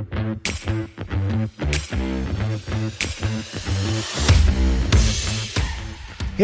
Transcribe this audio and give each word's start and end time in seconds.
Hey 0.00 0.06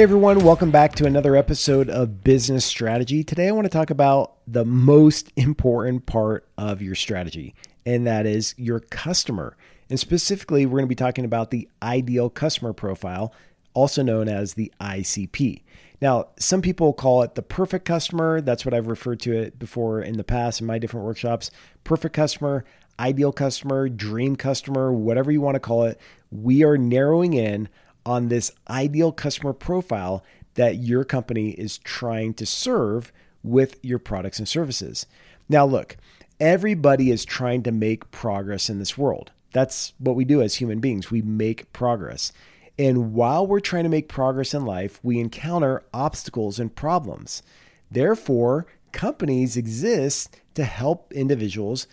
everyone, 0.03 0.45
welcome 0.45 0.71
back 0.71 0.95
to 0.97 1.07
another 1.07 1.37
episode 1.37 1.89
of 1.89 2.23
Business 2.23 2.67
Strategy. 2.67 3.25
Today 3.25 3.49
I 3.49 3.53
want 3.53 3.65
to 3.65 3.71
talk 3.71 3.89
about 3.89 4.35
the 4.47 4.67
most 4.67 5.33
important 5.37 6.05
part 6.05 6.47
of 6.59 6.83
your 6.83 6.95
strategy, 6.95 7.55
and 7.87 8.07
that 8.07 8.27
is 8.27 8.55
your 8.59 8.81
customer. 8.81 9.57
And 9.89 9.99
specifically, 9.99 10.67
we're 10.67 10.81
going 10.81 10.85
to 10.85 10.89
be 10.89 10.95
talking 10.95 11.25
about 11.25 11.51
the 11.51 11.67
ideal 11.83 12.29
customer 12.29 12.75
profile, 12.75 13.33
also 13.73 14.03
known 14.03 14.29
as 14.29 14.53
the 14.53 14.71
ICP. 14.83 15.63
Now, 16.03 16.27
some 16.39 16.61
people 16.61 16.93
call 16.93 17.23
it 17.23 17.37
the 17.37 17.43
perfect 17.43 17.87
customer. 17.87 18.43
That's 18.43 18.67
what 18.67 18.75
I've 18.75 18.89
referred 18.89 19.21
to 19.21 19.33
it 19.33 19.59
before 19.59 20.03
in 20.03 20.19
the 20.19 20.25
past 20.25 20.61
in 20.61 20.67
my 20.67 20.79
different 20.79 21.07
workshops. 21.07 21.51
Perfect 21.85 22.15
customer, 22.15 22.67
ideal 22.99 23.33
customer, 23.33 23.89
dream 23.89 24.37
customer, 24.37 24.93
whatever 24.93 25.31
you 25.31 25.41
want 25.41 25.55
to 25.55 25.61
call 25.61 25.85
it. 25.85 26.01
We 26.31 26.65
are 26.65 26.79
narrowing 26.79 27.35
in 27.35 27.69
on 28.05 28.29
this 28.29 28.53
ideal 28.69 29.13
customer 29.13 29.53
profile 29.53 30.25
that 30.55 30.77
your 30.77 31.05
company 31.05 31.51
is 31.51 31.79
trying 31.79 32.35
to 32.35 32.47
serve 32.47 33.13
with 33.43 33.79
your 33.83 33.99
products 33.99 34.39
and 34.39 34.49
services. 34.49 35.07
Now, 35.49 35.67
look, 35.67 35.97
everybody 36.41 37.11
is 37.11 37.25
trying 37.25 37.63
to 37.65 37.73
make 37.73 38.11
progress 38.11 38.69
in 38.69 38.79
this 38.79 38.99
world. 38.99 39.33
That's 39.53 39.93
what 39.99 40.17
we 40.17 40.25
do 40.25 40.43
as 40.43 40.57
human 40.57 40.81
beings. 40.81 41.11
We 41.11 41.23
make 41.23 41.73
progress. 41.73 42.33
And 42.79 43.15
while 43.15 43.47
we're 43.47 43.61
trying 43.61 43.85
to 43.85 43.91
make 43.91 44.09
progress 44.09 44.53
in 44.53 44.65
life, 44.65 45.01
we 45.03 45.19
encounter 45.19 45.85
obstacles 45.95 46.59
and 46.59 46.75
problems. 46.75 47.43
Therefore, 47.91 48.67
companies 48.93 49.57
exist 49.57 50.37
to 50.55 50.65
help 50.65 51.13
individuals 51.13 51.87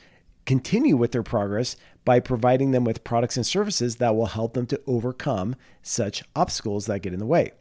continue 0.45 0.97
with 0.97 1.11
their 1.11 1.23
progress 1.23 1.75
by 2.05 2.19
providing 2.19 2.71
them 2.71 2.83
with 2.83 3.03
products 3.03 3.37
and 3.37 3.45
services 3.45 3.97
that 3.97 4.15
will 4.15 4.27
help 4.27 4.53
them 4.53 4.65
to 4.67 4.81
overcome 4.87 5.55
such 5.81 6.23
obstacles 6.35 6.85
that 6.85 7.01
get 7.01 7.13
in 7.13 7.19
the 7.19 7.25
way. 7.25 7.51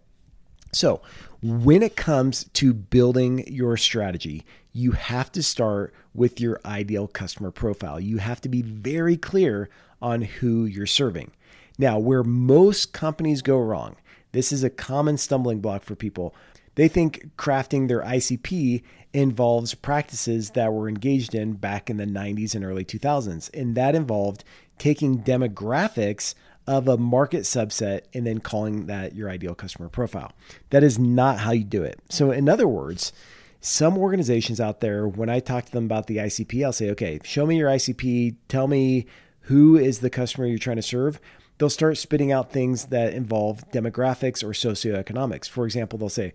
So, 0.72 1.02
when 1.42 1.82
it 1.82 1.96
comes 1.96 2.44
to 2.54 2.72
building 2.72 3.44
your 3.46 3.76
strategy, 3.76 4.44
you 4.72 4.92
have 4.92 5.30
to 5.32 5.42
start 5.42 5.92
with 6.14 6.40
your 6.40 6.60
ideal 6.64 7.06
customer 7.06 7.50
profile. 7.50 8.00
You 8.00 8.18
have 8.18 8.40
to 8.42 8.48
be 8.48 8.62
very 8.62 9.16
clear 9.16 9.68
on 10.00 10.22
who 10.22 10.64
you're 10.64 10.86
serving. 10.86 11.32
Now, 11.78 11.98
where 11.98 12.22
most 12.22 12.92
companies 12.92 13.42
go 13.42 13.58
wrong, 13.58 13.96
this 14.32 14.50
is 14.50 14.64
a 14.64 14.70
common 14.70 15.18
stumbling 15.18 15.60
block 15.60 15.84
for 15.84 15.94
people. 15.94 16.34
They 16.74 16.88
think 16.88 17.30
crafting 17.36 17.88
their 17.88 18.02
ICP 18.02 18.82
involves 19.12 19.74
practices 19.74 20.50
that 20.50 20.72
were 20.72 20.88
engaged 20.88 21.34
in 21.34 21.52
back 21.52 21.90
in 21.90 21.98
the 21.98 22.06
90s 22.06 22.54
and 22.54 22.64
early 22.64 22.84
2000s. 22.84 23.50
And 23.52 23.74
that 23.76 23.94
involved 23.94 24.44
taking 24.78 25.22
demographics 25.22 26.34
of 26.66 26.88
a 26.88 26.96
market 26.96 27.42
subset 27.42 28.02
and 28.14 28.26
then 28.26 28.38
calling 28.38 28.86
that 28.86 29.14
your 29.14 29.28
ideal 29.28 29.54
customer 29.54 29.88
profile. 29.88 30.32
That 30.70 30.82
is 30.82 30.98
not 30.98 31.40
how 31.40 31.52
you 31.52 31.64
do 31.64 31.82
it. 31.82 32.00
So, 32.08 32.30
in 32.30 32.48
other 32.48 32.68
words, 32.68 33.12
some 33.60 33.98
organizations 33.98 34.60
out 34.60 34.80
there, 34.80 35.06
when 35.06 35.28
I 35.28 35.40
talk 35.40 35.66
to 35.66 35.72
them 35.72 35.84
about 35.84 36.06
the 36.06 36.18
ICP, 36.18 36.64
I'll 36.64 36.72
say, 36.72 36.90
okay, 36.90 37.20
show 37.24 37.46
me 37.46 37.56
your 37.56 37.70
ICP, 37.70 38.36
tell 38.48 38.68
me 38.68 39.06
who 39.42 39.76
is 39.76 40.00
the 40.00 40.10
customer 40.10 40.46
you're 40.46 40.58
trying 40.58 40.76
to 40.76 40.82
serve. 40.82 41.20
They'll 41.58 41.70
start 41.70 41.96
spitting 41.96 42.32
out 42.32 42.52
things 42.52 42.86
that 42.86 43.12
involve 43.12 43.68
demographics 43.70 44.42
or 44.42 44.48
socioeconomics. 44.48 45.48
For 45.48 45.64
example, 45.64 45.98
they'll 45.98 46.08
say, 46.08 46.32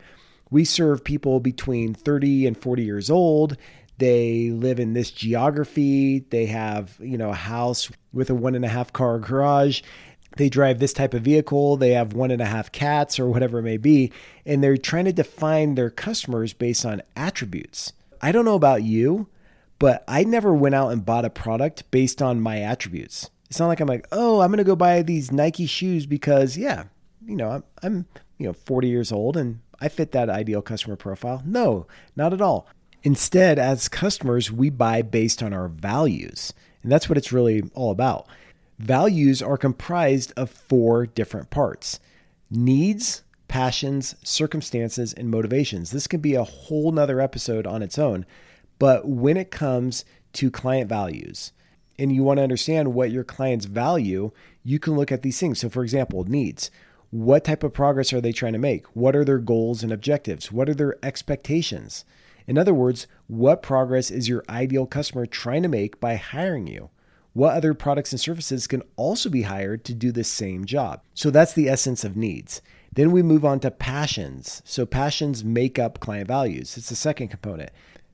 we 0.49 0.65
serve 0.65 1.03
people 1.03 1.39
between 1.39 1.93
30 1.93 2.47
and 2.47 2.57
40 2.57 2.83
years 2.83 3.09
old. 3.09 3.57
They 3.97 4.51
live 4.51 4.79
in 4.79 4.93
this 4.93 5.11
geography. 5.11 6.19
They 6.29 6.45
have, 6.47 6.95
you 6.99 7.17
know, 7.17 7.31
a 7.31 7.35
house 7.35 7.89
with 8.13 8.29
a 8.29 8.35
one 8.35 8.55
and 8.55 8.65
a 8.65 8.69
half 8.69 8.93
car 8.93 9.19
garage. 9.19 9.81
They 10.37 10.49
drive 10.49 10.79
this 10.79 10.93
type 10.93 11.15
of 11.15 11.23
vehicle. 11.23 11.77
They 11.77 11.91
have 11.91 12.13
one 12.13 12.29
and 12.29 12.41
a 12.41 12.45
half 12.45 12.71
cats 12.71 13.19
or 13.19 13.27
whatever 13.27 13.59
it 13.59 13.63
may 13.63 13.77
be. 13.77 14.11
And 14.45 14.63
they're 14.63 14.77
trying 14.77 15.05
to 15.05 15.13
define 15.13 15.75
their 15.75 15.89
customers 15.89 16.53
based 16.53 16.85
on 16.85 17.01
attributes. 17.15 17.93
I 18.21 18.31
don't 18.31 18.45
know 18.45 18.55
about 18.55 18.83
you, 18.83 19.27
but 19.79 20.03
I 20.07 20.23
never 20.23 20.53
went 20.53 20.75
out 20.75 20.91
and 20.91 21.05
bought 21.05 21.25
a 21.25 21.29
product 21.29 21.89
based 21.89 22.21
on 22.21 22.39
my 22.39 22.61
attributes. 22.61 23.31
It's 23.49 23.59
not 23.59 23.67
like 23.67 23.79
I'm 23.79 23.87
like, 23.87 24.07
oh, 24.11 24.41
I'm 24.41 24.49
going 24.49 24.57
to 24.57 24.63
go 24.63 24.75
buy 24.75 25.01
these 25.01 25.31
Nike 25.31 25.65
shoes 25.65 26.05
because, 26.05 26.57
yeah, 26.57 26.85
you 27.25 27.35
know, 27.35 27.49
I'm, 27.49 27.63
I'm, 27.81 28.05
you 28.37 28.45
know, 28.45 28.53
40 28.53 28.87
years 28.89 29.11
old 29.11 29.37
and 29.37 29.59
I 29.79 29.89
fit 29.89 30.11
that 30.11 30.29
ideal 30.29 30.61
customer 30.61 30.95
profile. 30.95 31.41
No, 31.45 31.87
not 32.15 32.33
at 32.33 32.41
all. 32.41 32.67
Instead, 33.03 33.59
as 33.59 33.87
customers, 33.87 34.51
we 34.51 34.69
buy 34.69 35.01
based 35.01 35.43
on 35.43 35.53
our 35.53 35.67
values. 35.67 36.53
And 36.83 36.91
that's 36.91 37.07
what 37.07 37.17
it's 37.17 37.31
really 37.31 37.63
all 37.73 37.91
about. 37.91 38.27
Values 38.79 39.41
are 39.41 39.57
comprised 39.57 40.33
of 40.35 40.49
four 40.49 41.05
different 41.05 41.49
parts 41.49 41.99
needs, 42.49 43.23
passions, 43.47 44.15
circumstances, 44.23 45.13
and 45.13 45.29
motivations. 45.29 45.91
This 45.91 46.07
can 46.07 46.21
be 46.21 46.35
a 46.35 46.43
whole 46.43 46.91
nother 46.91 47.19
episode 47.19 47.67
on 47.67 47.81
its 47.81 47.99
own. 47.99 48.25
But 48.79 49.07
when 49.07 49.35
it 49.37 49.51
comes 49.51 50.05
to 50.33 50.51
client 50.51 50.87
values, 50.87 51.51
and 51.99 52.11
you 52.11 52.23
want 52.23 52.37
to 52.37 52.43
understand 52.43 52.93
what 52.93 53.11
your 53.11 53.23
clients 53.23 53.65
value, 53.65 54.31
you 54.63 54.79
can 54.79 54.95
look 54.95 55.11
at 55.11 55.23
these 55.23 55.39
things. 55.39 55.59
So, 55.59 55.69
for 55.69 55.83
example, 55.83 56.23
needs. 56.25 56.69
What 57.09 57.45
type 57.45 57.63
of 57.63 57.73
progress 57.73 58.11
are 58.11 58.19
they 58.19 58.33
trying 58.33 58.53
to 58.53 58.59
make? 58.59 58.85
What 58.87 59.15
are 59.15 59.23
their 59.23 59.39
goals 59.39 59.81
and 59.81 59.93
objectives? 59.93 60.51
What 60.51 60.67
are 60.67 60.75
their 60.75 60.97
expectations? 61.03 62.03
In 62.47 62.57
other 62.57 62.73
words, 62.73 63.07
what 63.27 63.61
progress 63.61 64.11
is 64.11 64.27
your 64.27 64.43
ideal 64.49 64.85
customer 64.85 65.25
trying 65.25 65.63
to 65.63 65.69
make 65.69 65.99
by 65.99 66.15
hiring 66.15 66.67
you? 66.67 66.89
What 67.33 67.55
other 67.55 67.73
products 67.73 68.11
and 68.11 68.19
services 68.19 68.67
can 68.67 68.81
also 68.95 69.29
be 69.29 69.43
hired 69.43 69.85
to 69.85 69.93
do 69.93 70.11
the 70.11 70.23
same 70.23 70.65
job? 70.65 71.01
So 71.13 71.29
that's 71.29 71.53
the 71.53 71.69
essence 71.69 72.03
of 72.03 72.17
needs. 72.17 72.61
Then 72.91 73.11
we 73.11 73.21
move 73.21 73.45
on 73.45 73.59
to 73.61 73.71
passions. 73.71 74.61
So 74.65 74.85
passions 74.85 75.43
make 75.43 75.77
up 75.77 75.99
client 75.99 76.27
values. 76.27 76.77
It's 76.77 76.89
the 76.89 76.95
second 76.95 77.27
component. 77.27 77.69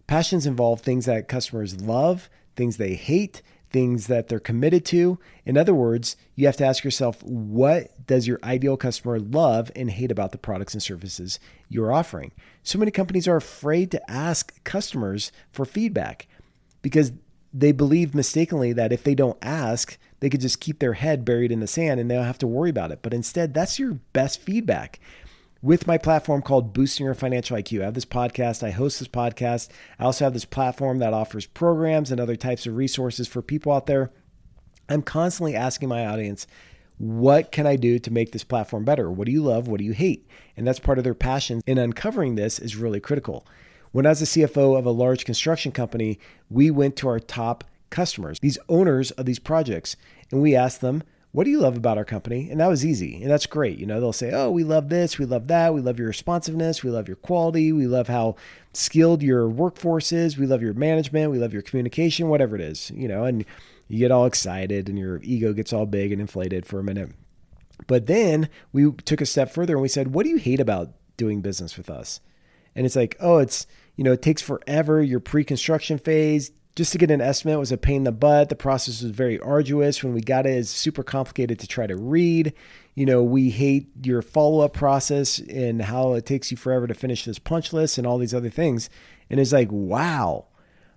Passions 0.08 0.46
involve 0.46 0.82
things 0.82 1.06
that 1.06 1.30
customers 1.30 1.82
love, 1.82 2.30
things 2.56 2.78
they 2.78 2.96
hate, 2.96 3.42
things 3.74 4.08
that 4.08 4.30
they're 4.30 4.40
committed 4.40 4.86
to. 4.86 5.20
In 5.46 5.58
other 5.58 5.74
words, 5.74 6.16
you 6.36 6.46
have 6.46 6.56
to 6.58 6.66
ask 6.66 6.84
yourself 6.84 7.22
what 7.24 8.06
does 8.08 8.28
your 8.28 8.40
ideal 8.44 8.78
customer 8.78 9.20
love 9.20 9.72
and 9.76 9.92
hate 9.92 10.12
about 10.12 10.32
the 10.32 10.38
products 10.38 10.74
and 10.74 10.82
services 10.82 11.40
you're 11.68 11.92
offering? 11.92 12.32
So 12.62 12.80
many 12.80 12.92
companies 12.92 13.28
are 13.28 13.36
afraid 13.36 13.92
to 13.92 14.12
ask 14.12 14.64
customers 14.64 15.32
for 15.52 15.66
feedback 15.66 16.28
because 16.82 17.12
they 17.54 17.72
believe 17.72 18.16
mistakenly 18.16 18.74
that 18.74 18.94
if 18.94 19.04
they 19.04 19.16
don't 19.16 19.38
ask, 19.42 19.98
they 20.22 20.30
could 20.30 20.42
just 20.42 20.60
keep 20.60 20.80
their 20.80 20.94
head 20.94 21.26
buried 21.26 21.52
in 21.52 21.60
the 21.60 21.68
sand 21.68 22.00
and 22.00 22.10
they 22.10 22.16
don't 22.16 22.26
have 22.26 22.40
to 22.40 22.48
worry 22.48 22.70
about 22.70 22.92
it. 22.92 23.00
But 23.02 23.14
instead, 23.14 23.54
that's 23.54 23.78
your 23.78 24.00
best 24.14 24.40
feedback 24.40 25.00
with 25.64 25.88
my 25.88 25.98
platform 25.98 26.42
called 26.42 26.74
Boosting 26.74 27.06
Your 27.06 27.16
Financial 27.16 27.56
IQ. 27.56 27.82
I 27.82 27.86
have 27.86 27.94
this 27.94 28.04
podcast, 28.04 28.64
I 28.64 28.72
host 28.72 29.00
this 29.00 29.08
podcast. 29.08 29.70
I 29.98 30.04
also 30.04 30.26
have 30.26 30.34
this 30.34 30.44
platform 30.44 31.00
that 31.00 31.14
offers 31.14 31.46
programs 31.46 32.12
and 32.12 32.20
other 32.20 32.36
types 32.36 32.68
of 32.68 32.76
resources 32.76 33.30
for 33.30 33.42
people 33.42 33.72
out 33.72 33.88
there. 33.88 34.12
I'm 34.90 35.02
constantly 35.02 35.56
asking 35.56 35.88
my 35.88 36.06
audience, 36.06 36.48
what 36.98 37.54
can 37.54 37.66
I 37.66 37.78
do 37.78 37.98
to 37.98 38.12
make 38.12 38.34
this 38.34 38.44
platform 38.44 38.84
better? 38.84 39.10
What 39.10 39.26
do 39.26 39.32
you 39.32 39.42
love? 39.42 39.70
What 39.70 39.78
do 39.78 39.86
you 39.86 39.94
hate? 39.94 40.28
And 40.58 40.68
that's 40.68 40.80
part 40.80 40.98
of 40.98 41.06
their 41.06 41.14
passion. 41.14 41.62
And 41.66 41.80
uncovering 41.80 42.36
this 42.36 42.60
is 42.60 42.76
really 42.76 43.00
critical. 43.00 43.48
When 43.94 44.06
I 44.06 44.10
was 44.10 44.20
the 44.20 44.26
CFO 44.26 44.78
of 44.78 44.86
a 44.86 44.92
large 44.92 45.24
construction 45.24 45.72
company, 45.72 46.20
we 46.50 46.72
went 46.72 46.98
to 46.98 47.08
our 47.08 47.22
top 47.22 47.64
customers, 47.90 48.38
these 48.42 48.58
owners 48.68 49.12
of 49.12 49.26
these 49.26 49.40
projects, 49.40 49.96
and 50.30 50.42
we 50.42 50.58
asked 50.58 50.82
them, 50.82 51.04
what 51.34 51.46
do 51.46 51.50
you 51.50 51.60
love 51.60 51.76
about 51.76 51.98
our 51.98 52.06
company? 52.06 52.50
And 52.52 52.60
that 52.60 52.68
was 52.68 52.86
easy. 52.86 53.22
And 53.22 53.30
that's 53.30 53.48
great. 53.48 53.80
You 53.80 53.88
know, 53.88 54.00
they'll 54.00 54.14
say, 54.14 54.32
oh, 54.32 54.52
we 54.52 54.64
love 54.64 54.90
this, 54.90 55.18
we 55.18 55.26
love 55.26 55.48
that, 55.48 55.74
we 55.74 55.82
love 55.82 55.98
your 55.98 56.08
responsiveness, 56.08 56.84
we 56.84 56.92
love 56.92 57.08
your 57.08 57.18
quality, 57.18 57.74
we 57.74 57.88
love 57.88 58.08
how 58.08 58.36
skilled 58.74 59.24
your 59.24 59.50
workforce 59.50 60.12
is, 60.12 60.38
we 60.38 60.46
love 60.46 60.62
your 60.62 60.76
management, 60.76 61.32
we 61.32 61.40
love 61.40 61.52
your 61.52 61.64
communication, 61.64 62.30
whatever 62.30 62.56
it 62.56 62.62
is, 62.62 62.92
you 62.92 63.08
know, 63.08 63.24
and 63.26 63.46
you 63.88 63.98
get 63.98 64.12
all 64.12 64.28
excited 64.28 64.88
and 64.88 64.98
your 64.98 65.20
ego 65.24 65.54
gets 65.54 65.74
all 65.74 65.88
big 65.88 66.12
and 66.12 66.22
inflated 66.22 66.68
for 66.68 66.80
a 66.80 66.84
minute. 66.84 67.10
But 67.88 68.06
then 68.06 68.48
we 68.72 68.92
took 68.92 69.20
a 69.20 69.26
step 69.26 69.52
further 69.52 69.74
and 69.74 69.82
we 69.82 69.88
said, 69.88 70.14
what 70.14 70.26
do 70.26 70.30
you 70.30 70.38
hate 70.38 70.60
about 70.60 70.92
doing 71.18 71.42
business 71.42 71.78
with 71.78 71.90
us? 71.90 72.22
And 72.76 72.86
it's 72.86 72.96
like, 72.96 73.18
oh, 73.20 73.40
it's, 73.40 73.66
you 73.96 74.04
know, 74.04 74.14
it 74.14 74.22
takes 74.22 74.44
forever, 74.44 75.02
your 75.02 75.20
pre 75.20 75.44
construction 75.44 75.98
phase, 75.98 76.52
just 76.76 76.92
to 76.92 76.98
get 76.98 77.12
an 77.12 77.22
estimate 77.22 77.60
was 77.60 77.72
a 77.72 77.78
pain 77.78 77.98
in 77.98 78.04
the 78.06 78.12
butt. 78.12 78.50
The 78.50 78.56
process 78.56 79.02
was 79.02 79.12
very 79.12 79.40
arduous. 79.40 80.04
When 80.04 80.14
we 80.14 80.22
got 80.22 80.46
it, 80.46 80.58
it's 80.58 80.70
super 80.70 81.04
complicated 81.04 81.60
to 81.60 81.68
try 81.68 81.86
to 81.86 81.96
read. 81.96 82.54
You 82.96 83.06
know, 83.06 83.22
we 83.22 83.52
hate 83.52 83.90
your 84.04 84.22
follow 84.22 84.66
up 84.66 84.74
process 84.74 85.40
and 85.40 85.84
how 85.84 86.14
it 86.14 86.26
takes 86.26 86.50
you 86.50 86.58
forever 86.58 86.88
to 86.88 86.94
finish 86.94 87.26
this 87.26 87.40
punch 87.40 87.74
list 87.74 87.98
and 87.98 88.08
all 88.08 88.18
these 88.18 88.34
other 88.34 88.50
things. 88.50 88.90
And 89.30 89.40
it's 89.40 89.54
like, 89.54 89.72
wow, 89.72 90.48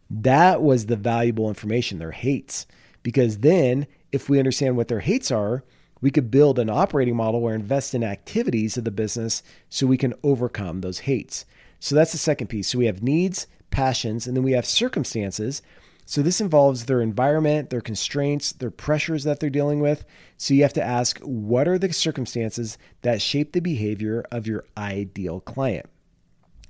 that 0.08 0.62
was 0.62 0.87
the 0.87 0.96
valuable 0.96 1.49
information, 1.49 1.99
their 1.99 2.12
hates. 2.12 2.67
Because 3.02 3.38
then, 3.38 3.87
if 4.12 4.28
we 4.28 4.38
understand 4.38 4.76
what 4.76 4.88
their 4.88 5.00
hates 5.00 5.31
are, 5.31 5.62
we 6.00 6.11
could 6.11 6.31
build 6.31 6.58
an 6.58 6.70
operating 6.70 7.17
model 7.17 7.44
or 7.44 7.55
invest 7.55 7.94
in 7.94 8.02
activities 8.02 8.76
of 8.76 8.84
the 8.84 8.90
business 8.90 9.43
so 9.69 9.87
we 9.87 9.96
can 9.96 10.14
overcome 10.23 10.81
those 10.81 11.00
hates. 11.00 11.44
So 11.81 11.94
that's 11.94 12.12
the 12.12 12.19
second 12.19 12.49
piece. 12.49 12.69
So 12.69 12.78
we 12.78 12.87
have 12.87 13.02
needs, 13.02 13.46
passions, 13.76 14.26
and 14.26 14.34
then 14.34 14.43
we 14.43 14.52
have 14.52 14.64
circumstances. 14.64 15.61
So 16.06 16.23
this 16.23 16.40
involves 16.40 16.87
their 16.87 17.02
environment, 17.02 17.69
their 17.69 17.82
constraints, 17.82 18.52
their 18.52 18.70
pressures 18.70 19.25
that 19.25 19.38
they're 19.38 19.50
dealing 19.50 19.81
with. 19.81 20.06
So 20.38 20.55
you 20.55 20.62
have 20.62 20.73
to 20.75 20.82
ask 20.82 21.20
what 21.20 21.69
are 21.69 21.78
the 21.78 21.93
circumstances 21.93 22.78
that 23.02 23.20
shape 23.20 23.52
the 23.52 23.61
behavior 23.61 24.25
of 24.32 24.46
your 24.46 24.64
ideal 24.78 25.40
client? 25.40 25.90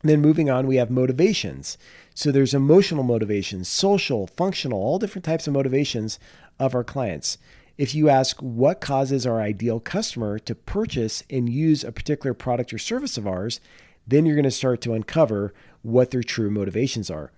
Then 0.02 0.20
moving 0.20 0.50
on, 0.50 0.66
we 0.66 0.76
have 0.76 0.90
motivations. 0.90 1.78
So 2.12 2.32
there's 2.32 2.54
emotional 2.54 3.04
motivations, 3.04 3.68
social, 3.68 4.26
functional, 4.26 4.82
all 4.82 4.98
different 4.98 5.24
types 5.24 5.46
of 5.46 5.52
motivations 5.52 6.18
of 6.58 6.74
our 6.74 6.84
clients. 6.84 7.38
If 7.78 7.94
you 7.94 8.08
ask 8.08 8.40
what 8.40 8.80
causes 8.80 9.24
our 9.26 9.40
ideal 9.40 9.78
customer 9.78 10.40
to 10.40 10.56
purchase 10.56 11.22
and 11.30 11.48
use 11.48 11.84
a 11.84 11.92
particular 11.92 12.34
product 12.34 12.72
or 12.72 12.78
service 12.78 13.16
of 13.16 13.28
ours, 13.28 13.60
then 14.06 14.24
you're 14.24 14.36
going 14.36 14.44
to 14.44 14.50
start 14.50 14.80
to 14.82 14.94
uncover 14.94 15.52
what 15.86 16.10
their 16.10 16.22
true 16.22 16.50
motivations 16.50 17.10
are. 17.10 17.32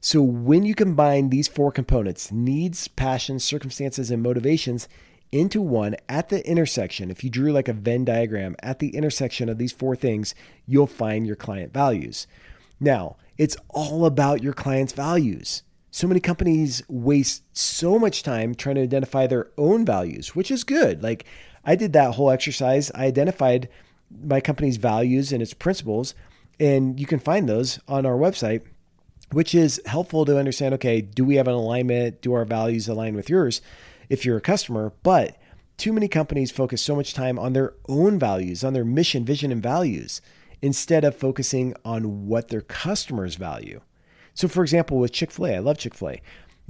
So 0.00 0.20
when 0.22 0.64
you 0.64 0.74
combine 0.74 1.28
these 1.28 1.46
four 1.46 1.70
components 1.70 2.32
needs, 2.32 2.88
passions, 2.88 3.44
circumstances, 3.44 4.10
and 4.10 4.22
motivations 4.22 4.88
into 5.30 5.62
one 5.62 5.96
at 6.08 6.28
the 6.28 6.46
intersection, 6.46 7.10
if 7.10 7.22
you 7.22 7.30
drew 7.30 7.52
like 7.52 7.68
a 7.68 7.72
Venn 7.72 8.04
diagram 8.04 8.56
at 8.62 8.80
the 8.80 8.96
intersection 8.96 9.48
of 9.48 9.58
these 9.58 9.72
four 9.72 9.94
things, 9.94 10.34
you'll 10.66 10.86
find 10.86 11.26
your 11.26 11.36
client 11.36 11.72
values. 11.72 12.26
Now, 12.80 13.16
it's 13.38 13.56
all 13.68 14.04
about 14.04 14.42
your 14.42 14.52
client's 14.52 14.92
values. 14.92 15.62
So 15.90 16.08
many 16.08 16.20
companies 16.20 16.82
waste 16.88 17.44
so 17.52 17.98
much 17.98 18.22
time 18.22 18.54
trying 18.54 18.76
to 18.76 18.82
identify 18.82 19.26
their 19.26 19.50
own 19.56 19.84
values, 19.84 20.34
which 20.34 20.50
is 20.50 20.64
good. 20.64 21.02
Like 21.02 21.26
I 21.64 21.76
did 21.76 21.92
that 21.92 22.14
whole 22.14 22.30
exercise. 22.30 22.90
I 22.94 23.06
identified 23.06 23.68
my 24.24 24.40
company's 24.40 24.78
values 24.78 25.32
and 25.32 25.42
its 25.42 25.54
principles, 25.54 26.14
and 26.62 27.00
you 27.00 27.06
can 27.06 27.18
find 27.18 27.48
those 27.48 27.80
on 27.88 28.06
our 28.06 28.16
website 28.16 28.62
which 29.32 29.54
is 29.54 29.80
helpful 29.86 30.24
to 30.24 30.38
understand 30.38 30.74
okay, 30.74 31.00
do 31.00 31.24
we 31.24 31.36
have 31.36 31.48
an 31.48 31.54
alignment? 31.54 32.20
Do 32.20 32.34
our 32.34 32.44
values 32.44 32.88
align 32.88 33.14
with 33.14 33.28
yours 33.28 33.60
if 34.08 34.24
you're 34.24 34.36
a 34.36 34.42
customer? 34.42 34.92
But 35.02 35.38
too 35.76 35.92
many 35.92 36.06
companies 36.06 36.50
focus 36.50 36.82
so 36.82 36.94
much 36.94 37.14
time 37.14 37.38
on 37.38 37.54
their 37.54 37.74
own 37.88 38.18
values, 38.18 38.62
on 38.62 38.72
their 38.74 38.84
mission, 38.84 39.24
vision, 39.24 39.50
and 39.50 39.62
values, 39.62 40.20
instead 40.60 41.04
of 41.04 41.16
focusing 41.16 41.74
on 41.84 42.26
what 42.26 42.48
their 42.48 42.60
customers 42.60 43.36
value. 43.36 43.80
So, 44.34 44.48
for 44.48 44.62
example, 44.62 44.98
with 44.98 45.12
Chick 45.12 45.30
fil 45.30 45.46
A, 45.46 45.56
I 45.56 45.58
love 45.58 45.78
Chick 45.78 45.94
fil 45.94 46.10
A. 46.10 46.12
You 46.12 46.20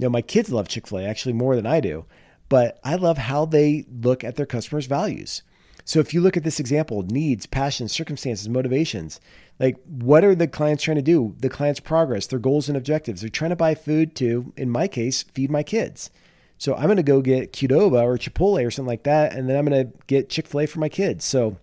know, 0.05 0.09
my 0.09 0.21
kids 0.21 0.51
love 0.51 0.67
Chick 0.67 0.87
fil 0.87 0.99
A 0.99 1.05
actually 1.05 1.33
more 1.33 1.55
than 1.55 1.67
I 1.67 1.79
do, 1.79 2.05
but 2.49 2.79
I 2.83 2.95
love 2.95 3.17
how 3.17 3.45
they 3.45 3.85
look 3.89 4.23
at 4.23 4.35
their 4.35 4.45
customers' 4.45 4.85
values. 4.85 5.43
So, 5.85 5.99
if 5.99 6.13
you 6.13 6.21
look 6.21 6.37
at 6.37 6.43
this 6.43 6.59
example 6.59 7.03
needs, 7.03 7.45
passions, 7.45 7.91
circumstances, 7.91 8.47
motivations 8.47 9.19
like, 9.59 9.77
what 9.85 10.23
are 10.23 10.35
the 10.35 10.47
clients 10.47 10.83
trying 10.83 10.97
to 10.97 11.03
do? 11.03 11.35
The 11.39 11.49
client's 11.49 11.79
progress, 11.79 12.27
their 12.27 12.39
goals 12.39 12.67
and 12.67 12.77
objectives. 12.77 13.21
They're 13.21 13.29
trying 13.29 13.51
to 13.51 13.55
buy 13.55 13.75
food 13.75 14.15
to, 14.15 14.51
in 14.57 14.69
my 14.69 14.87
case, 14.87 15.23
feed 15.23 15.51
my 15.51 15.63
kids. 15.63 16.09
So 16.57 16.75
I'm 16.75 16.85
going 16.85 16.97
to 16.97 17.03
go 17.03 17.21
get 17.21 17.53
Qdoba 17.53 18.03
or 18.03 18.17
Chipotle 18.17 18.65
or 18.65 18.71
something 18.71 18.87
like 18.87 19.03
that, 19.03 19.33
and 19.33 19.49
then 19.49 19.57
I'm 19.57 19.65
going 19.65 19.87
to 19.87 19.93
get 20.07 20.29
Chick 20.29 20.47
Fil 20.47 20.61
A 20.61 20.65
for 20.65 20.79
my 20.79 20.89
kids. 20.89 21.25
So 21.25 21.57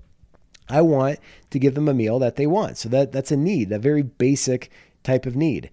I 0.68 0.82
want 0.82 1.18
to 1.50 1.58
give 1.58 1.74
them 1.74 1.88
a 1.88 1.94
meal 1.94 2.18
that 2.20 2.36
they 2.36 2.46
want. 2.46 2.78
So 2.78 2.88
that 2.90 3.12
that's 3.12 3.32
a 3.32 3.36
need, 3.36 3.72
a 3.72 3.78
very 3.78 4.02
basic 4.02 4.70
type 5.02 5.26
of 5.26 5.36
need. 5.36 5.70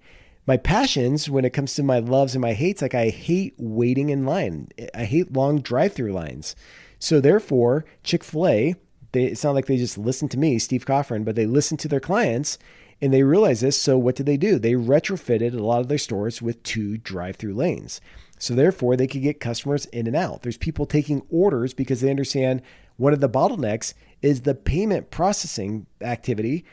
My 0.47 0.57
passions, 0.57 1.29
when 1.29 1.45
it 1.45 1.51
comes 1.51 1.75
to 1.75 1.83
my 1.83 1.99
loves 1.99 2.33
and 2.33 2.41
my 2.41 2.53
hates, 2.53 2.81
like 2.81 2.95
I 2.95 3.09
hate 3.09 3.53
waiting 3.57 4.09
in 4.09 4.25
line. 4.25 4.69
I 4.95 5.03
hate 5.03 5.33
long 5.33 5.59
drive-through 5.59 6.13
lines. 6.13 6.55
So 6.99 7.19
therefore, 7.19 7.85
Chick 8.03 8.23
Fil 8.23 8.47
A 8.47 8.75
it's 9.13 9.43
not 9.43 9.55
like 9.55 9.65
they 9.65 9.77
just 9.77 9.97
listened 9.97 10.31
to 10.31 10.39
me, 10.39 10.59
Steve 10.59 10.85
Coughran, 10.85 11.25
but 11.25 11.35
they 11.35 11.45
listen 11.45 11.77
to 11.77 11.87
their 11.87 11.99
clients 11.99 12.57
and 13.01 13.13
they 13.13 13.23
realized 13.23 13.61
this. 13.61 13.79
So 13.79 13.97
what 13.97 14.15
did 14.15 14.25
they 14.25 14.37
do? 14.37 14.59
They 14.59 14.73
retrofitted 14.73 15.53
a 15.53 15.63
lot 15.63 15.81
of 15.81 15.87
their 15.87 15.97
stores 15.97 16.41
with 16.41 16.63
two 16.63 16.97
drive-through 16.97 17.53
lanes. 17.53 18.01
So 18.39 18.53
therefore, 18.53 18.95
they 18.95 19.07
could 19.07 19.21
get 19.21 19.39
customers 19.39 19.85
in 19.87 20.07
and 20.07 20.15
out. 20.15 20.41
There's 20.43 20.57
people 20.57 20.85
taking 20.85 21.23
orders 21.29 21.73
because 21.73 22.01
they 22.01 22.09
understand 22.09 22.61
one 22.97 23.13
of 23.13 23.19
the 23.19 23.29
bottlenecks 23.29 23.93
is 24.21 24.41
the 24.41 24.55
payment 24.55 25.11
processing 25.11 25.85
activity, 26.01 26.65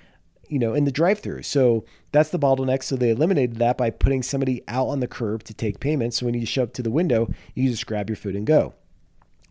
you 0.48 0.58
know, 0.58 0.74
in 0.74 0.84
the 0.84 0.92
drive-through. 0.92 1.42
So 1.42 1.84
that's 2.12 2.30
the 2.30 2.38
bottleneck. 2.38 2.82
So 2.82 2.96
they 2.96 3.10
eliminated 3.10 3.56
that 3.56 3.78
by 3.78 3.90
putting 3.90 4.22
somebody 4.22 4.62
out 4.68 4.88
on 4.88 5.00
the 5.00 5.08
curb 5.08 5.42
to 5.44 5.54
take 5.54 5.80
payments. 5.80 6.18
So 6.18 6.26
when 6.26 6.34
you 6.34 6.46
show 6.46 6.64
up 6.64 6.72
to 6.74 6.82
the 6.82 6.90
window, 6.90 7.30
you 7.54 7.70
just 7.70 7.86
grab 7.86 8.08
your 8.08 8.16
food 8.16 8.36
and 8.36 8.46
go. 8.46 8.74